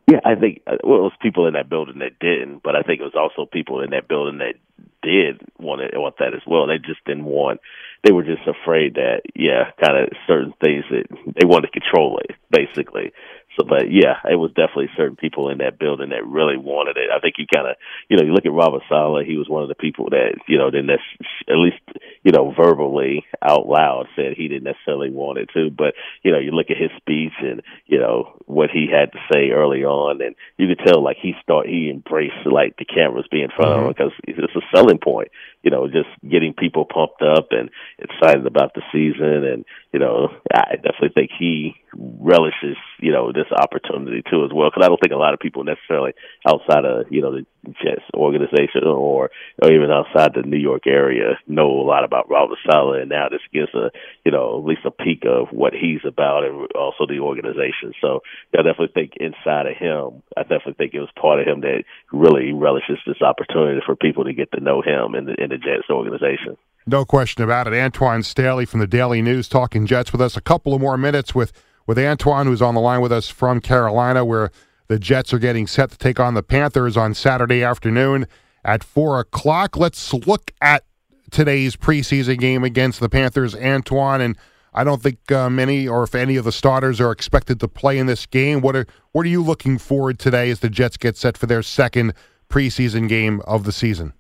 Yeah, 0.10 0.20
I 0.26 0.34
think 0.36 0.62
uh, 0.66 0.78
well, 0.84 1.00
it 1.00 1.04
was 1.04 1.12
people 1.22 1.48
in 1.48 1.54
that 1.54 1.70
building 1.70 2.00
that 2.00 2.20
didn't, 2.20 2.64
but 2.64 2.76
I 2.76 2.82
think 2.82 3.00
it 3.00 3.04
was 3.04 3.16
also 3.16 3.48
people 3.50 3.82
in 3.82 3.92
that 3.92 4.08
building 4.08 4.40
that 4.40 4.56
did 5.04 5.42
want 5.60 5.82
to 5.82 6.00
want 6.00 6.16
that 6.18 6.34
as 6.34 6.42
well. 6.48 6.68
They 6.68 6.80
just 6.80 7.04
didn't 7.06 7.26
want. 7.26 7.62
They 8.04 8.12
were 8.12 8.24
just 8.24 8.48
afraid 8.48 8.96
that 8.96 9.22
yeah, 9.36 9.72
kind 9.84 9.98
of 9.98 10.10
certain 10.28 10.54
things 10.64 10.84
that 10.90 11.06
they 11.40 11.46
wanted 11.46 11.72
to 11.72 11.80
control 11.80 12.20
it 12.20 12.36
basically. 12.50 13.12
So, 13.60 13.66
but 13.68 13.92
yeah, 13.92 14.24
it 14.24 14.40
was 14.40 14.52
definitely 14.52 14.90
certain 14.96 15.18
people 15.18 15.50
in 15.50 15.58
that 15.58 15.78
building 15.78 16.10
that 16.10 16.26
really 16.26 16.56
wanted 16.56 16.96
it. 16.96 17.12
I 17.12 17.20
think 17.20 17.36
you 17.38 17.46
kind 17.54 17.68
of, 17.68 17.76
you 18.08 18.16
know, 18.16 18.24
you 18.24 18.32
look 18.32 18.46
at 18.46 18.54
Robert 18.54 18.84
Saleh. 18.88 19.26
He 19.28 19.38
was 19.38 19.50
one 19.50 19.62
of 19.62 19.68
the 19.68 19.76
people 19.76 20.10
that, 20.12 20.40
you 20.48 20.58
know, 20.58 20.72
then 20.72 20.88
that's 20.88 21.04
at 21.50 21.60
least 21.60 21.84
you 22.24 22.32
know, 22.32 22.54
verbally 22.56 23.26
out 23.42 23.68
loud 23.68 24.08
said 24.16 24.34
he 24.36 24.48
didn't 24.48 24.64
necessarily 24.64 25.10
want 25.10 25.40
it 25.40 25.50
to. 25.54 25.70
But 25.70 25.94
you 26.24 26.32
know, 26.32 26.40
you 26.40 26.52
look 26.52 26.70
at 26.70 26.78
his 26.78 26.92
speech 26.98 27.34
and 27.42 27.62
you 27.86 28.00
know 28.00 28.38
what 28.46 28.70
he 28.70 28.88
had 28.92 29.12
to 29.14 29.20
say 29.32 29.52
early 29.52 29.84
on, 29.84 30.22
and 30.22 30.36
you 30.58 30.68
could 30.68 30.86
tell 30.86 31.04
like 31.04 31.18
he 31.22 31.34
start 31.42 31.68
he 31.68 31.90
embraced 31.90 32.46
like 32.46 32.78
the 32.78 32.86
cameras 32.86 33.28
being 33.32 33.46
in 33.46 33.50
front 33.56 33.72
mm-hmm. 33.72 33.90
of 33.90 33.98
him 33.98 34.12
because 34.12 34.14
it's 34.28 34.56
a 34.56 34.76
selling 34.76 35.00
point 35.00 35.30
you 35.64 35.70
know, 35.70 35.88
just 35.88 36.10
getting 36.28 36.54
people 36.54 36.86
pumped 36.86 37.22
up 37.22 37.48
and 37.52 37.70
excited 38.00 38.46
about 38.46 38.74
the 38.74 38.82
season. 38.92 39.46
And, 39.46 39.66
you 39.94 40.00
know, 40.00 40.30
I 40.54 40.76
definitely 40.76 41.12
think 41.14 41.32
he 41.38 41.76
relishes, 41.98 42.78
you 43.00 43.12
know, 43.12 43.32
this 43.32 43.52
opportunity 43.52 44.24
too 44.30 44.46
as 44.46 44.52
well. 44.54 44.72
Cause 44.72 44.84
I 44.84 44.88
don't 44.88 45.00
think 45.02 45.14
a 45.14 45.18
lot 45.18 45.34
of 45.34 45.40
people 45.40 45.64
necessarily 45.64 46.14
outside 46.48 46.86
of, 46.86 47.06
you 47.10 47.22
know, 47.22 47.32
the 47.32 47.46
Jets 47.84 48.06
organization 48.14 48.84
or, 48.86 49.30
or 49.62 49.72
even 49.72 49.92
outside 49.92 50.32
the 50.34 50.42
New 50.42 50.58
York 50.58 50.88
area 50.88 51.38
know 51.48 51.70
a 51.70 51.86
lot 51.86 52.04
about 52.04 52.30
Robert 52.30 52.58
Saleh 52.70 53.02
And 53.02 53.10
now 53.10 53.30
this 53.30 53.42
gives 53.54 53.74
a, 53.74 53.92
you 54.26 54.32
know, 54.32 54.60
at 54.60 54.66
least 54.66 54.82
a 54.86 54.92
peek 54.92 55.24
of 55.26 55.50
what 55.52 55.74
he's 55.74 56.02
about 56.06 56.44
and 56.44 56.68
also 56.74 57.06
the 57.08 57.20
organization. 57.20 57.94
So 58.02 58.22
I 58.54 58.64
definitely 58.64 58.94
think 58.94 59.14
inside 59.18 59.68
of 59.68 59.78
him, 59.78 60.24
I 60.38 60.42
definitely 60.44 60.76
think 60.78 60.94
it 60.94 61.00
was 61.00 61.12
part 61.20 61.40
of 61.40 61.48
him 61.48 61.62
that 61.62 61.84
really 62.12 62.52
relishes 62.54 62.98
this 63.06 63.22
opportunity 63.22 63.82
for 63.86 63.96
people 63.96 64.24
to 64.26 64.34
get 64.34 64.52
to 64.54 64.60
know 64.60 64.82
him 64.82 65.14
and, 65.14 65.30
and 65.30 65.52
the 65.52 65.58
Jets 65.58 65.90
organization. 65.90 66.58
No 66.88 67.06
question 67.06 67.44
about 67.44 67.68
it. 67.68 67.74
Antwan 67.74 68.26
Staley 68.26 68.66
from 68.66 68.80
the 68.80 68.88
Daily 68.88 69.22
News 69.22 69.48
talking 69.48 69.86
Jets 69.86 70.12
with 70.12 70.22
us. 70.22 70.36
A 70.36 70.42
couple 70.42 70.74
of 70.74 70.82
more 70.82 70.98
minutes 70.98 71.36
with, 71.36 71.54
with 71.92 71.98
Antwan, 71.98 72.46
who's 72.46 72.62
on 72.62 72.74
the 72.74 72.80
line 72.80 73.02
with 73.02 73.12
us 73.12 73.28
from 73.28 73.60
Carolina, 73.60 74.24
where 74.24 74.50
the 74.88 74.98
Jets 74.98 75.34
are 75.34 75.40
getting 75.40 75.68
set 75.68 75.92
to 75.92 75.98
take 75.98 76.22
on 76.22 76.36
the 76.36 76.42
Panthers 76.42 76.96
on 76.96 77.14
Saturday 77.14 77.66
afternoon 77.66 78.28
at 78.64 78.82
4 78.82 79.20
o'clock. 79.20 79.76
Let's 79.76 80.14
look 80.14 80.54
at 80.62 80.86
today's 81.32 81.76
preseason 81.76 82.40
game 82.40 82.64
against 82.64 83.02
the 83.02 83.10
Panthers, 83.10 83.56
Antwan. 83.56 84.22
And 84.22 84.38
I 84.74 84.86
don't 84.86 85.04
think 85.04 85.30
uh, 85.34 85.50
many 85.50 85.86
or 85.86 86.04
if 86.04 86.16
any 86.16 86.38
of 86.38 86.46
the 86.46 86.54
starters 86.54 87.02
are 87.02 87.12
expected 87.12 87.60
to 87.60 87.68
play 87.68 87.98
in 87.98 88.06
this 88.06 88.26
game. 88.26 88.62
What 88.62 88.78
are, 88.78 88.88
what 89.12 89.26
are 89.26 89.30
you 89.30 89.44
looking 89.44 89.78
forward 89.78 90.18
today 90.18 90.50
as 90.50 90.62
the 90.62 90.70
Jets 90.70 90.96
get 90.96 91.18
set 91.18 91.38
for 91.38 91.46
their 91.46 91.62
second 91.62 92.14
preseason 92.48 93.10
game 93.10 93.42
of 93.42 93.66
the 93.66 93.74
season? 93.74 94.14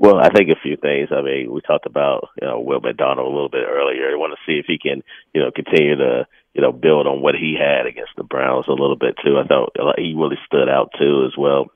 Well, 0.00 0.16
I 0.16 0.30
think 0.30 0.48
a 0.48 0.60
few 0.60 0.76
things. 0.76 1.10
I 1.10 1.22
mean, 1.22 1.52
we 1.52 1.60
talked 1.60 1.86
about 1.86 2.28
you 2.40 2.46
know 2.46 2.60
Will 2.60 2.80
McDonald 2.80 3.26
a 3.26 3.34
little 3.34 3.48
bit 3.48 3.66
earlier. 3.68 4.10
I 4.10 4.16
want 4.16 4.32
to 4.32 4.42
see 4.46 4.58
if 4.58 4.66
he 4.66 4.78
can 4.78 5.02
you 5.34 5.42
know 5.42 5.50
continue 5.50 5.96
to 5.96 6.26
you 6.58 6.62
know 6.62 6.72
build 6.72 7.06
on 7.06 7.22
what 7.22 7.36
he 7.36 7.54
had 7.54 7.86
against 7.86 8.10
the 8.16 8.24
Browns 8.24 8.66
a 8.66 8.72
little 8.72 8.98
bit 8.98 9.14
too. 9.24 9.38
I 9.38 9.46
thought 9.46 9.76
uh, 9.78 9.92
he 9.96 10.14
really 10.18 10.38
stood 10.44 10.68
out 10.68 10.90
too 10.98 11.24
as 11.24 11.38
well. 11.38 11.70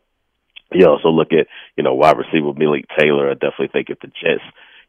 You 0.72 0.88
also 0.88 1.08
look 1.08 1.32
at 1.32 1.46
you 1.76 1.84
know 1.84 1.94
wide 1.94 2.18
receiver 2.18 2.52
Malik 2.52 2.86
Taylor. 2.98 3.30
I 3.30 3.34
definitely 3.34 3.70
think 3.72 3.90
if 3.90 4.00
the 4.00 4.08
Jets 4.08 4.42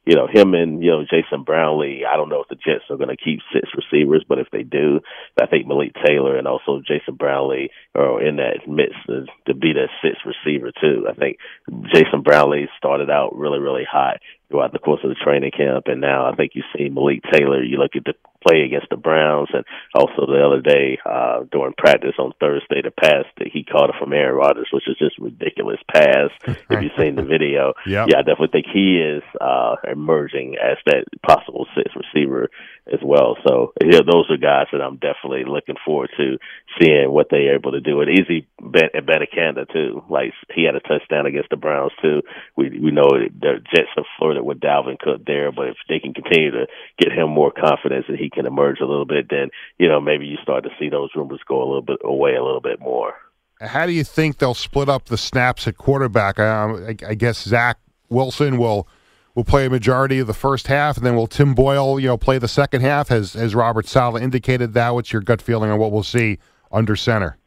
you 0.06 0.16
know, 0.16 0.28
him 0.28 0.54
and, 0.54 0.84
you 0.84 0.92
know, 0.92 1.04
Jason 1.04 1.44
Brownlee, 1.44 2.04
I 2.06 2.18
don't 2.18 2.28
know 2.28 2.42
if 2.42 2.50
the 2.50 2.56
Jets 2.56 2.84
are 2.90 2.98
going 2.98 3.16
to 3.16 3.24
keep 3.24 3.40
six 3.54 3.70
receivers, 3.74 4.26
but 4.28 4.38
if 4.38 4.48
they 4.52 4.64
do, 4.64 5.00
I 5.42 5.46
think 5.46 5.66
Malik 5.66 5.94
Taylor 6.06 6.38
and 6.38 6.46
also 6.46 6.82
Jason 6.86 7.16
Brownlee 7.16 7.70
are 7.96 8.22
in 8.22 8.36
that 8.36 8.68
midst 8.68 9.00
to, 9.08 9.26
to 9.48 9.54
be 9.54 9.72
that 9.74 9.88
sixth 10.04 10.26
receiver 10.26 10.72
too. 10.82 11.08
I 11.10 11.14
think 11.14 11.38
Jason 11.94 12.22
Brownlee 12.22 12.68
started 12.78 13.10
out 13.10 13.36
really, 13.36 13.60
really 13.60 13.86
hot 13.90 14.18
throughout 14.50 14.74
the 14.74 14.80
course 14.80 15.00
of 15.06 15.10
the 15.10 15.24
training 15.24 15.52
camp. 15.56 15.86
And 15.88 16.02
now 16.02 16.30
I 16.30 16.36
think 16.36 16.52
you 16.54 16.64
see 16.76 16.90
Malik 16.90 17.22
Taylor. 17.32 17.64
You 17.64 17.78
look 17.78 17.96
at 17.96 18.04
the 18.04 18.16
play 18.46 18.62
against 18.62 18.90
the 18.90 18.98
Browns, 18.98 19.50
and 19.54 19.66
also 19.96 20.26
the 20.26 20.44
other 20.46 20.62
day 20.62 20.98
uh, 21.06 21.44
during 21.52 21.74
practice 21.78 22.16
on 22.20 22.34
Thursday, 22.40 22.82
the 22.84 22.92
pass 22.92 23.26
that 23.38 23.48
he 23.52 23.64
caught 23.64 23.90
it 23.90 23.96
from 24.00 24.14
Aaron 24.14 24.36
Rodgers, 24.36 24.70
which 24.72 24.88
is 24.88 24.98
just 24.98 25.18
ridiculous 25.20 25.80
pass. 25.94 26.30
if 26.48 26.82
you've 26.82 26.92
seen 26.98 27.16
the 27.16 27.24
video, 27.24 27.74
yep. 27.86 28.08
yeah, 28.10 28.20
I 28.20 28.22
definitely 28.22 28.52
think 28.52 28.68
he 28.74 29.00
is 29.00 29.24
uh, 29.40 29.76
emerging 29.90 30.56
as 30.62 30.78
that 30.86 31.06
possible 31.26 31.68
sixth 31.76 31.96
receiver 31.96 32.50
as 32.92 33.00
well. 33.04 33.38
So 33.48 33.74
yeah, 33.82 34.00
those 34.06 34.30
are 34.30 34.38
guys 34.38 34.68
that 34.72 34.82
I'm 34.82 34.98
definitely 34.98 35.46
looking 35.48 35.76
forward 35.86 36.10
to 36.18 36.38
seeing 36.80 37.12
what 37.12 37.28
they're 37.30 37.56
able 37.56 37.72
to 37.72 37.80
do. 37.80 38.02
And 38.02 38.10
Izzy 38.12 38.48
Abanikanda 38.62 39.72
too. 39.72 40.04
Like 40.10 40.34
he 40.54 40.66
had 40.66 40.76
a 40.76 40.82
touchdown 40.82 41.26
against 41.26 41.50
the 41.50 41.56
Browns 41.56 41.94
too. 42.02 42.22
We 42.58 42.70
we 42.80 42.92
know 42.92 43.08
the 43.10 43.62
Jets 43.74 43.90
have 43.96 44.06
flirted 44.20 44.44
with 44.44 44.60
Dalvin 44.60 45.00
Cook 45.00 45.26
there, 45.26 45.52
but 45.52 45.70
if 45.70 45.78
they 45.88 46.00
can 46.00 46.14
continue 46.14 46.52
to 46.52 46.68
get 47.00 47.12
him 47.12 47.30
more 47.30 47.52
confidence 47.52 48.06
and 48.10 48.18
he 48.18 48.30
can 48.30 48.46
emerge 48.46 48.80
a 48.82 48.86
little 48.86 49.06
bit, 49.06 49.28
then 49.30 49.50
you 49.78 49.88
know 49.88 50.02
maybe 50.02 50.26
you 50.26 50.38
start 50.44 50.64
to 50.64 50.70
see 50.80 50.90
those 50.90 51.10
rumors 51.16 51.42
go 51.48 51.60
a 51.60 51.68
little 51.68 51.82
bit 51.82 52.00
away 52.04 52.36
a 52.36 52.44
little 52.44 52.62
bit 52.62 52.80
more. 52.80 53.14
How 53.62 53.86
do 53.86 53.94
you 53.94 54.04
think 54.04 54.40
they'll 54.40 54.54
split 54.54 54.90
up 54.90 55.06
the 55.06 55.18
snaps 55.18 55.68
at 55.68 55.78
quarterback? 55.78 56.38
Um, 56.38 56.86
I, 56.86 57.12
I 57.12 57.14
guess 57.14 57.44
Zach 57.44 57.78
Wilson 58.10 58.58
will 58.58 58.88
will 59.36 59.44
play 59.44 59.66
a 59.66 59.70
majority 59.70 60.20
of 60.20 60.28
the 60.28 60.34
first 60.34 60.68
half, 60.68 60.98
and 60.98 61.06
then 61.06 61.16
will 61.16 61.28
Tim 61.28 61.54
Boyle, 61.54 62.00
you 62.00 62.08
know, 62.08 62.18
play 62.18 62.38
the 62.38 62.48
second 62.48 62.82
half? 62.82 63.10
Has 63.10 63.36
as 63.36 63.56
Robert 63.56 63.88
Saleh 63.88 64.22
indicated 64.22 64.74
that? 64.74 64.94
What's 64.94 65.12
your 65.12 65.22
gut 65.22 65.42
feeling 65.42 65.72
on 65.72 65.80
what 65.80 65.92
we'll 65.92 66.04
see 66.04 66.40
under 66.72 66.96
center? 66.96 67.38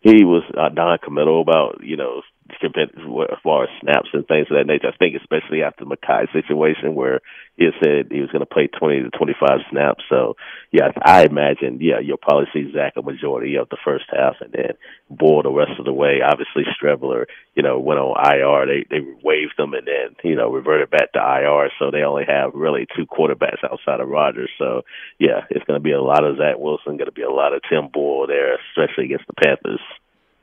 He 0.00 0.24
was 0.24 0.44
uh, 0.56 0.68
non-committal 0.68 1.40
about 1.40 1.80
you 1.82 1.96
know 1.96 2.22
as 2.50 3.38
far 3.42 3.64
as 3.64 3.70
snaps 3.80 4.08
and 4.12 4.26
things 4.26 4.46
of 4.50 4.56
that 4.56 4.66
nature. 4.66 4.88
I 4.88 4.96
think 4.96 5.16
especially 5.16 5.62
after 5.62 5.84
the 5.84 5.96
situation 6.32 6.94
where 6.94 7.20
he 7.56 7.68
said 7.82 8.08
he 8.10 8.20
was 8.20 8.30
going 8.30 8.44
to 8.44 8.46
play 8.46 8.68
20 8.68 9.02
to 9.02 9.10
25 9.10 9.60
snaps. 9.70 10.04
So, 10.08 10.36
yeah, 10.72 10.92
I 11.02 11.24
imagine, 11.24 11.78
yeah, 11.80 12.00
you'll 12.00 12.18
probably 12.18 12.46
see 12.52 12.72
Zach 12.72 12.94
a 12.96 13.02
majority 13.02 13.56
of 13.56 13.68
the 13.70 13.78
first 13.84 14.04
half 14.10 14.36
and 14.40 14.52
then 14.52 14.74
Boyle 15.10 15.42
the 15.42 15.50
rest 15.50 15.78
of 15.78 15.84
the 15.84 15.92
way. 15.92 16.20
Obviously, 16.24 16.64
Streveler, 16.76 17.26
you 17.54 17.62
know, 17.62 17.78
went 17.78 18.00
on 18.00 18.16
IR. 18.20 18.66
They 18.66 18.86
they 18.90 19.06
waived 19.22 19.54
them 19.56 19.74
and 19.74 19.86
then, 19.86 20.16
you 20.22 20.36
know, 20.36 20.52
reverted 20.52 20.90
back 20.90 21.12
to 21.12 21.18
IR. 21.18 21.70
So 21.78 21.90
they 21.90 22.02
only 22.02 22.24
have 22.28 22.52
really 22.54 22.86
two 22.96 23.06
quarterbacks 23.06 23.64
outside 23.64 24.00
of 24.00 24.08
Rodgers. 24.08 24.50
So, 24.58 24.82
yeah, 25.18 25.44
it's 25.50 25.64
going 25.64 25.80
to 25.80 25.84
be 25.84 25.92
a 25.92 26.02
lot 26.02 26.24
of 26.24 26.36
Zach 26.36 26.58
Wilson, 26.58 26.96
going 26.96 27.06
to 27.06 27.12
be 27.12 27.22
a 27.22 27.30
lot 27.30 27.54
of 27.54 27.62
Tim 27.68 27.88
Boyle 27.92 28.26
there, 28.26 28.58
especially 28.70 29.06
against 29.06 29.26
the 29.26 29.34
Panthers. 29.42 29.80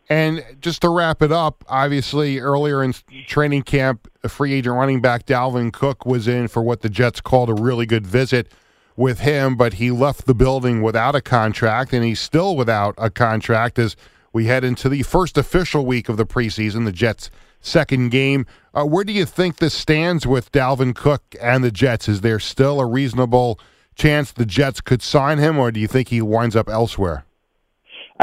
And 0.09 0.43
just 0.59 0.81
to 0.81 0.89
wrap 0.89 1.21
it 1.21 1.31
up, 1.31 1.63
obviously 1.67 2.39
earlier 2.39 2.83
in 2.83 2.93
training 3.25 3.63
camp, 3.63 4.09
a 4.23 4.29
free 4.29 4.53
agent 4.53 4.75
running 4.75 5.01
back 5.01 5.25
Dalvin 5.25 5.71
Cook 5.71 6.05
was 6.05 6.27
in 6.27 6.47
for 6.47 6.61
what 6.61 6.81
the 6.81 6.89
Jets 6.89 7.21
called 7.21 7.49
a 7.49 7.53
really 7.53 7.85
good 7.85 8.05
visit 8.05 8.51
with 8.95 9.19
him, 9.19 9.55
but 9.55 9.75
he 9.75 9.91
left 9.91 10.25
the 10.25 10.35
building 10.35 10.81
without 10.81 11.15
a 11.15 11.21
contract, 11.21 11.93
and 11.93 12.03
he's 12.03 12.19
still 12.19 12.55
without 12.55 12.93
a 12.97 13.09
contract 13.09 13.79
as 13.79 13.95
we 14.31 14.45
head 14.45 14.63
into 14.63 14.89
the 14.89 15.03
first 15.03 15.37
official 15.37 15.85
week 15.85 16.09
of 16.09 16.17
the 16.17 16.25
preseason, 16.25 16.85
the 16.85 16.91
Jets' 16.91 17.31
second 17.61 18.09
game. 18.09 18.45
Uh, 18.73 18.83
where 18.83 19.03
do 19.03 19.13
you 19.13 19.25
think 19.25 19.57
this 19.57 19.73
stands 19.73 20.27
with 20.27 20.51
Dalvin 20.51 20.93
Cook 20.93 21.23
and 21.41 21.63
the 21.63 21.71
Jets? 21.71 22.07
Is 22.09 22.21
there 22.21 22.39
still 22.39 22.79
a 22.79 22.85
reasonable 22.85 23.59
chance 23.95 24.31
the 24.31 24.45
Jets 24.45 24.81
could 24.81 25.01
sign 25.01 25.37
him, 25.37 25.57
or 25.57 25.71
do 25.71 25.79
you 25.79 25.87
think 25.87 26.09
he 26.09 26.21
winds 26.21 26.55
up 26.55 26.67
elsewhere? 26.67 27.25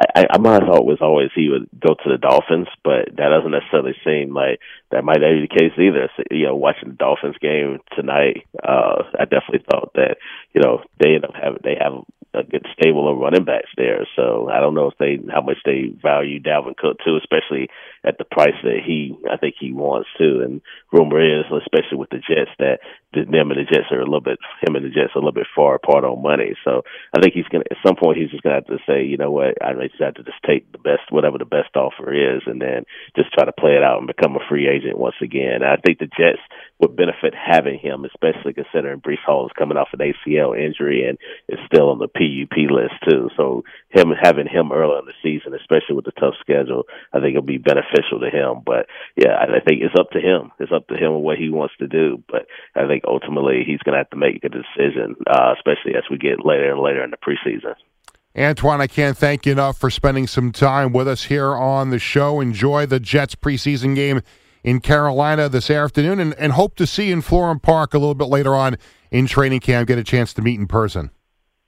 I, 0.00 0.26
I 0.30 0.38
my 0.38 0.58
thought 0.58 0.86
was 0.86 0.98
always 1.00 1.30
he 1.34 1.48
would 1.50 1.68
go 1.78 1.94
to 1.94 2.08
the 2.10 2.16
Dolphins, 2.16 2.68
but 2.82 3.12
that 3.16 3.28
doesn't 3.28 3.50
necessarily 3.50 3.94
seem 4.04 4.32
like 4.32 4.60
that 4.90 5.04
might 5.04 5.20
not 5.20 5.32
be 5.32 5.46
the 5.46 5.58
case 5.60 5.76
either. 5.78 6.08
So, 6.16 6.22
you 6.30 6.46
know, 6.46 6.56
watching 6.56 6.90
the 6.90 6.96
Dolphins 6.96 7.36
game 7.40 7.78
tonight, 7.94 8.46
uh, 8.62 9.04
I 9.18 9.24
definitely 9.24 9.64
thought 9.70 9.92
that 9.94 10.16
you 10.54 10.62
know 10.62 10.82
they 10.98 11.14
end 11.14 11.24
up 11.24 11.34
having 11.34 11.60
they 11.62 11.76
have 11.80 12.04
a 12.32 12.44
good 12.44 12.64
stable 12.72 13.10
of 13.10 13.18
running 13.18 13.44
backs 13.44 13.70
there. 13.76 14.06
So 14.16 14.48
I 14.50 14.60
don't 14.60 14.74
know 14.74 14.88
if 14.88 14.96
they 14.98 15.18
how 15.32 15.42
much 15.42 15.58
they 15.64 15.92
value 16.00 16.40
Dalvin 16.40 16.76
Cook 16.76 16.98
too, 17.04 17.18
especially 17.18 17.68
at 18.04 18.18
the 18.18 18.24
price 18.24 18.56
that 18.62 18.80
he 18.84 19.16
I 19.30 19.36
think 19.36 19.56
he 19.58 19.72
wants 19.72 20.08
to. 20.18 20.40
And 20.40 20.60
rumor 20.92 21.20
is, 21.20 21.44
especially 21.50 21.98
with 21.98 22.10
the 22.10 22.18
Jets, 22.18 22.50
that 22.58 22.80
them 23.12 23.50
and 23.50 23.60
the 23.60 23.68
Jets 23.68 23.90
are 23.90 24.00
a 24.00 24.04
little 24.04 24.20
bit 24.20 24.38
him 24.62 24.76
and 24.76 24.84
the 24.84 24.90
Jets 24.90 25.12
are 25.14 25.18
a 25.18 25.24
little 25.24 25.36
bit 25.36 25.50
far 25.54 25.74
apart 25.74 26.04
on 26.04 26.22
money. 26.22 26.54
So 26.64 26.82
I 27.14 27.20
think 27.20 27.34
he's 27.34 27.48
gonna 27.48 27.64
at 27.70 27.76
some 27.84 27.96
point 27.96 28.18
he's 28.18 28.30
just 28.30 28.42
gonna 28.42 28.56
have 28.56 28.66
to 28.66 28.78
say, 28.86 29.04
you 29.04 29.16
know 29.16 29.30
what, 29.30 29.60
I 29.62 29.74
just 29.88 30.00
have 30.00 30.14
to 30.14 30.22
just 30.22 30.42
take 30.46 30.70
the 30.72 30.78
best 30.78 31.10
whatever 31.10 31.38
the 31.38 31.44
best 31.44 31.76
offer 31.76 32.12
is, 32.12 32.42
and 32.46 32.60
then 32.60 32.84
just 33.16 33.32
try 33.32 33.44
to 33.44 33.52
play 33.52 33.76
it 33.76 33.84
out 33.84 33.98
and 33.98 34.06
become 34.06 34.36
a 34.36 34.48
free 34.48 34.68
agent 34.68 34.98
once 34.98 35.16
again. 35.22 35.60
And 35.60 35.64
I 35.64 35.76
think 35.76 35.98
the 35.98 36.08
Jets 36.16 36.40
would 36.80 36.96
benefit 36.96 37.34
having 37.34 37.78
him, 37.78 38.04
especially 38.04 38.54
considering 38.54 39.00
Breece 39.00 39.24
Hall 39.24 39.46
is 39.46 39.52
coming 39.58 39.76
off 39.76 39.92
an 39.92 40.00
ACL 40.00 40.56
injury 40.56 41.06
and 41.06 41.18
is 41.48 41.58
still 41.66 41.90
on 41.90 41.98
the 41.98 42.08
PUP 42.08 42.70
list 42.70 42.94
too. 43.08 43.28
So 43.36 43.64
him 43.90 44.12
having 44.20 44.46
him 44.46 44.72
early 44.72 44.98
in 44.98 45.06
the 45.06 45.18
season, 45.22 45.54
especially 45.54 45.96
with 45.96 46.04
the 46.04 46.12
tough 46.12 46.34
schedule, 46.40 46.84
I 47.12 47.18
think 47.18 47.30
it'll 47.30 47.42
be 47.42 47.58
beneficial 47.58 48.20
to 48.20 48.30
him. 48.30 48.62
But 48.64 48.86
yeah, 49.16 49.36
I 49.36 49.60
think 49.60 49.82
it's 49.82 49.98
up 49.98 50.10
to 50.10 50.20
him. 50.20 50.52
It's 50.58 50.72
up 50.72 50.86
to 50.88 50.96
him 50.96 51.22
what 51.22 51.38
he 51.38 51.50
wants 51.50 51.74
to 51.78 51.88
do. 51.88 52.22
But 52.28 52.46
I 52.74 52.86
think 52.86 53.04
ultimately 53.06 53.64
he's 53.66 53.80
going 53.80 53.94
to 53.94 53.98
have 53.98 54.10
to 54.10 54.16
make 54.16 54.42
a 54.44 54.48
decision, 54.48 55.16
uh, 55.26 55.54
especially 55.56 55.96
as 55.96 56.04
we 56.10 56.18
get 56.18 56.46
later 56.46 56.70
and 56.70 56.80
later 56.80 57.02
in 57.02 57.10
the 57.10 57.18
preseason. 57.18 57.74
Antwan, 58.36 58.80
I 58.80 58.86
can't 58.86 59.18
thank 59.18 59.44
you 59.44 59.52
enough 59.52 59.76
for 59.76 59.90
spending 59.90 60.28
some 60.28 60.52
time 60.52 60.92
with 60.92 61.08
us 61.08 61.24
here 61.24 61.56
on 61.56 61.90
the 61.90 61.98
show. 61.98 62.40
Enjoy 62.40 62.86
the 62.86 63.00
Jets 63.00 63.34
preseason 63.34 63.96
game 63.96 64.22
in 64.62 64.80
Carolina 64.80 65.48
this 65.48 65.68
afternoon 65.68 66.20
and, 66.20 66.34
and 66.34 66.52
hope 66.52 66.76
to 66.76 66.86
see 66.86 67.08
you 67.08 67.14
in 67.14 67.22
Florham 67.22 67.60
Park 67.60 67.92
a 67.92 67.98
little 67.98 68.14
bit 68.14 68.28
later 68.28 68.54
on 68.54 68.76
in 69.10 69.26
training 69.26 69.58
camp, 69.58 69.88
get 69.88 69.98
a 69.98 70.04
chance 70.04 70.32
to 70.34 70.42
meet 70.42 70.60
in 70.60 70.68
person. 70.68 71.10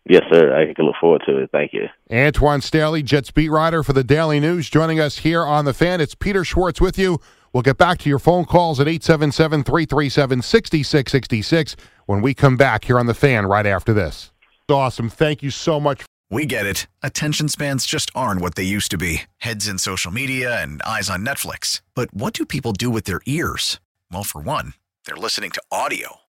Yes, 0.08 0.22
sir. 0.32 0.54
I 0.54 0.74
can 0.74 0.84
look 0.84 0.96
forward 1.00 1.22
to 1.26 1.38
it. 1.38 1.50
Thank 1.52 1.72
you. 1.72 1.88
Antwan 2.10 2.62
Staley, 2.62 3.02
Jets 3.02 3.30
beat 3.30 3.50
writer 3.50 3.82
for 3.82 3.92
the 3.92 4.02
Daily 4.02 4.40
News, 4.40 4.68
joining 4.68 4.98
us 4.98 5.18
here 5.18 5.44
on 5.44 5.64
The 5.64 5.72
Fan. 5.72 6.00
It's 6.00 6.14
Peter 6.14 6.44
Schwartz 6.44 6.80
with 6.80 6.98
you. 6.98 7.20
We'll 7.52 7.62
get 7.62 7.78
back 7.78 7.98
to 7.98 8.08
your 8.08 8.18
phone 8.18 8.44
calls 8.44 8.80
at 8.80 8.88
877 8.88 9.62
337 9.62 10.42
6666 10.42 11.76
when 12.06 12.22
we 12.22 12.34
come 12.34 12.56
back 12.56 12.84
here 12.86 12.98
on 12.98 13.06
The 13.06 13.14
Fan 13.14 13.46
right 13.46 13.66
after 13.66 13.92
this. 13.92 14.32
Awesome. 14.68 15.08
Thank 15.08 15.42
you 15.42 15.50
so 15.50 15.78
much. 15.78 16.04
We 16.30 16.46
get 16.46 16.64
it. 16.64 16.86
Attention 17.02 17.48
spans 17.48 17.84
just 17.84 18.10
aren't 18.14 18.40
what 18.40 18.54
they 18.54 18.62
used 18.62 18.90
to 18.92 18.98
be 18.98 19.22
heads 19.38 19.68
in 19.68 19.78
social 19.78 20.10
media 20.10 20.62
and 20.62 20.80
eyes 20.82 21.10
on 21.10 21.24
Netflix. 21.26 21.82
But 21.94 22.12
what 22.14 22.32
do 22.32 22.46
people 22.46 22.72
do 22.72 22.88
with 22.90 23.04
their 23.04 23.20
ears? 23.26 23.80
Well, 24.10 24.24
for 24.24 24.40
one, 24.40 24.72
they're 25.04 25.14
listening 25.14 25.50
to 25.50 25.62
audio. 25.70 26.21